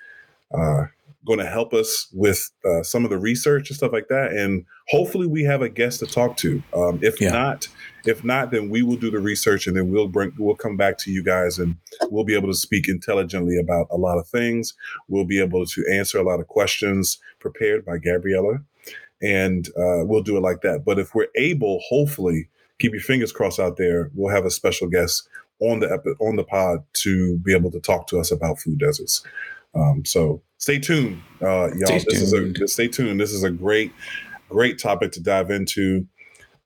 uh, 0.53 0.87
going 1.27 1.39
to 1.39 1.47
help 1.47 1.75
us 1.75 2.09
with 2.13 2.51
uh, 2.65 2.83
some 2.83 3.05
of 3.05 3.11
the 3.11 3.19
research 3.19 3.71
and 3.71 3.77
stuff 3.77 3.93
like 3.93 4.09
that, 4.09 4.33
and 4.33 4.65
hopefully 4.89 5.27
we 5.27 5.45
have 5.45 5.63
a 5.63 5.69
guest 5.69 6.01
to 6.01 6.07
talk 6.07 6.37
to. 6.39 6.63
Um, 6.75 6.99
if 7.03 7.21
yeah. 7.21 7.31
not, 7.31 7.69
if 8.05 8.25
not, 8.25 8.51
then 8.51 8.71
we 8.71 8.83
will 8.83 8.97
do 8.97 9.11
the 9.11 9.19
research 9.19 9.67
and 9.67 9.77
then 9.77 9.91
we'll 9.91 10.09
bring 10.09 10.33
we'll 10.39 10.55
come 10.55 10.77
back 10.77 10.99
to 10.99 11.11
you 11.11 11.23
guys 11.23 11.59
and 11.59 11.77
we'll 12.11 12.25
be 12.25 12.35
able 12.35 12.49
to 12.49 12.55
speak 12.55 12.89
intelligently 12.89 13.59
about 13.59 13.89
a 13.91 13.97
lot 13.97 14.19
of 14.19 14.29
things. 14.29 14.75
We'll 15.09 15.25
be 15.25 15.41
able 15.41 15.67
to 15.67 15.85
answer 15.93 16.19
a 16.19 16.23
lot 16.23 16.41
of 16.41 16.47
questions 16.47 17.19
prepared 17.41 17.85
by 17.85 17.99
Gabriella, 17.99 18.61
and 19.21 19.69
uh, 19.77 20.05
we'll 20.05 20.23
do 20.23 20.37
it 20.37 20.43
like 20.43 20.63
that. 20.63 20.85
But 20.85 20.99
if 20.99 21.15
we're 21.15 21.29
able, 21.37 21.81
hopefully, 21.89 22.49
keep 22.79 22.93
your 22.93 23.01
fingers 23.01 23.33
crossed 23.33 23.61
out 23.61 23.77
there. 23.77 24.11
We'll 24.15 24.35
have 24.35 24.47
a 24.47 24.51
special 24.51 24.89
guest 24.89 25.29
on 25.61 25.81
the 25.81 25.93
epi- 25.93 26.17
on 26.21 26.37
the 26.37 26.45
pod 26.45 26.85
to 26.93 27.39
be 27.39 27.55
able 27.55 27.71
to 27.73 27.81
talk 27.81 28.07
to 28.09 28.21
us 28.21 28.31
about 28.31 28.61
food 28.61 28.79
deserts. 28.79 29.25
Um, 29.75 30.05
so 30.05 30.43
stay 30.59 30.79
tuned, 30.79 31.23
uh, 31.41 31.71
y'all. 31.75 31.87
Stay 31.87 32.05
this 32.09 32.31
tuned. 32.31 32.57
is 32.57 32.63
a 32.63 32.69
stay 32.69 32.89
tuned. 32.89 33.19
This 33.19 33.33
is 33.33 33.45
a 33.45 33.51
great, 33.51 33.93
great 34.49 34.79
topic 34.79 35.13
to 35.13 35.21
dive 35.21 35.51
into, 35.51 36.07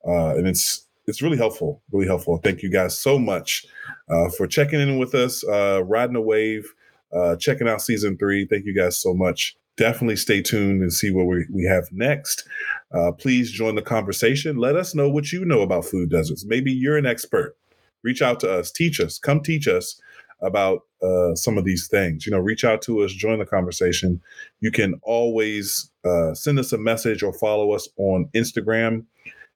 uh, 0.05 0.35
and 0.35 0.47
it's 0.47 0.85
it's 1.07 1.21
really 1.21 1.37
helpful, 1.37 1.81
really 1.91 2.07
helpful. 2.07 2.37
Thank 2.37 2.61
you 2.61 2.69
guys 2.69 2.97
so 2.97 3.17
much 3.17 3.65
uh, 4.09 4.29
for 4.29 4.47
checking 4.47 4.79
in 4.79 4.97
with 4.97 5.15
us, 5.15 5.43
uh, 5.45 5.83
riding 5.85 6.13
the 6.13 6.21
wave, 6.21 6.73
uh, 7.13 7.35
checking 7.37 7.67
out 7.67 7.81
season 7.81 8.17
three. 8.17 8.45
Thank 8.45 8.65
you 8.65 8.75
guys 8.75 8.97
so 8.97 9.13
much. 9.13 9.55
Definitely 9.75 10.17
stay 10.17 10.41
tuned 10.41 10.81
and 10.81 10.93
see 10.93 11.09
what 11.09 11.25
we, 11.25 11.45
we 11.51 11.63
have 11.65 11.91
next. 11.91 12.47
Uh, 12.93 13.11
please 13.11 13.51
join 13.51 13.73
the 13.75 13.81
conversation. 13.81 14.57
Let 14.57 14.75
us 14.75 14.93
know 14.93 15.09
what 15.09 15.31
you 15.31 15.43
know 15.45 15.61
about 15.61 15.85
food 15.85 16.11
deserts. 16.11 16.45
Maybe 16.45 16.71
you're 16.71 16.97
an 16.97 17.07
expert. 17.07 17.57
Reach 18.03 18.21
out 18.21 18.39
to 18.41 18.51
us, 18.51 18.69
teach 18.69 18.99
us, 18.99 19.17
come 19.17 19.41
teach 19.41 19.67
us 19.67 19.99
about 20.43 20.81
uh, 21.01 21.35
some 21.35 21.57
of 21.57 21.65
these 21.65 21.87
things. 21.87 22.25
You 22.25 22.31
know, 22.31 22.39
reach 22.39 22.63
out 22.63 22.81
to 22.83 23.01
us, 23.01 23.11
join 23.11 23.39
the 23.39 23.45
conversation. 23.45 24.21
You 24.59 24.71
can 24.71 24.99
always 25.03 25.89
uh, 26.05 26.33
send 26.33 26.59
us 26.59 26.73
a 26.73 26.77
message 26.77 27.23
or 27.23 27.33
follow 27.33 27.73
us 27.73 27.87
on 27.97 28.29
Instagram 28.35 29.05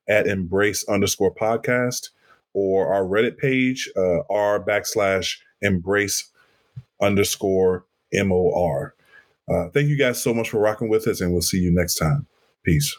at 0.08 0.28
embrace 0.28 0.88
underscore 0.88 1.34
podcast 1.34 2.10
or 2.54 2.92
our 2.92 3.04
Reddit 3.04 3.38
page, 3.38 3.90
uh, 3.96 4.22
r 4.30 4.64
backslash 4.64 5.38
embrace 5.62 6.32
underscore 7.02 7.86
MOR. 8.14 8.96
Uh, 9.50 9.70
thank 9.70 9.88
you 9.88 9.98
guys 9.98 10.22
so 10.22 10.34
much 10.34 10.50
for 10.50 10.60
rocking 10.60 10.90
with 10.90 11.08
us, 11.08 11.22
and 11.22 11.32
we'll 11.32 11.42
see 11.42 11.60
you 11.60 11.72
next 11.72 11.96
time. 11.96 12.26
Peace. 12.64 12.98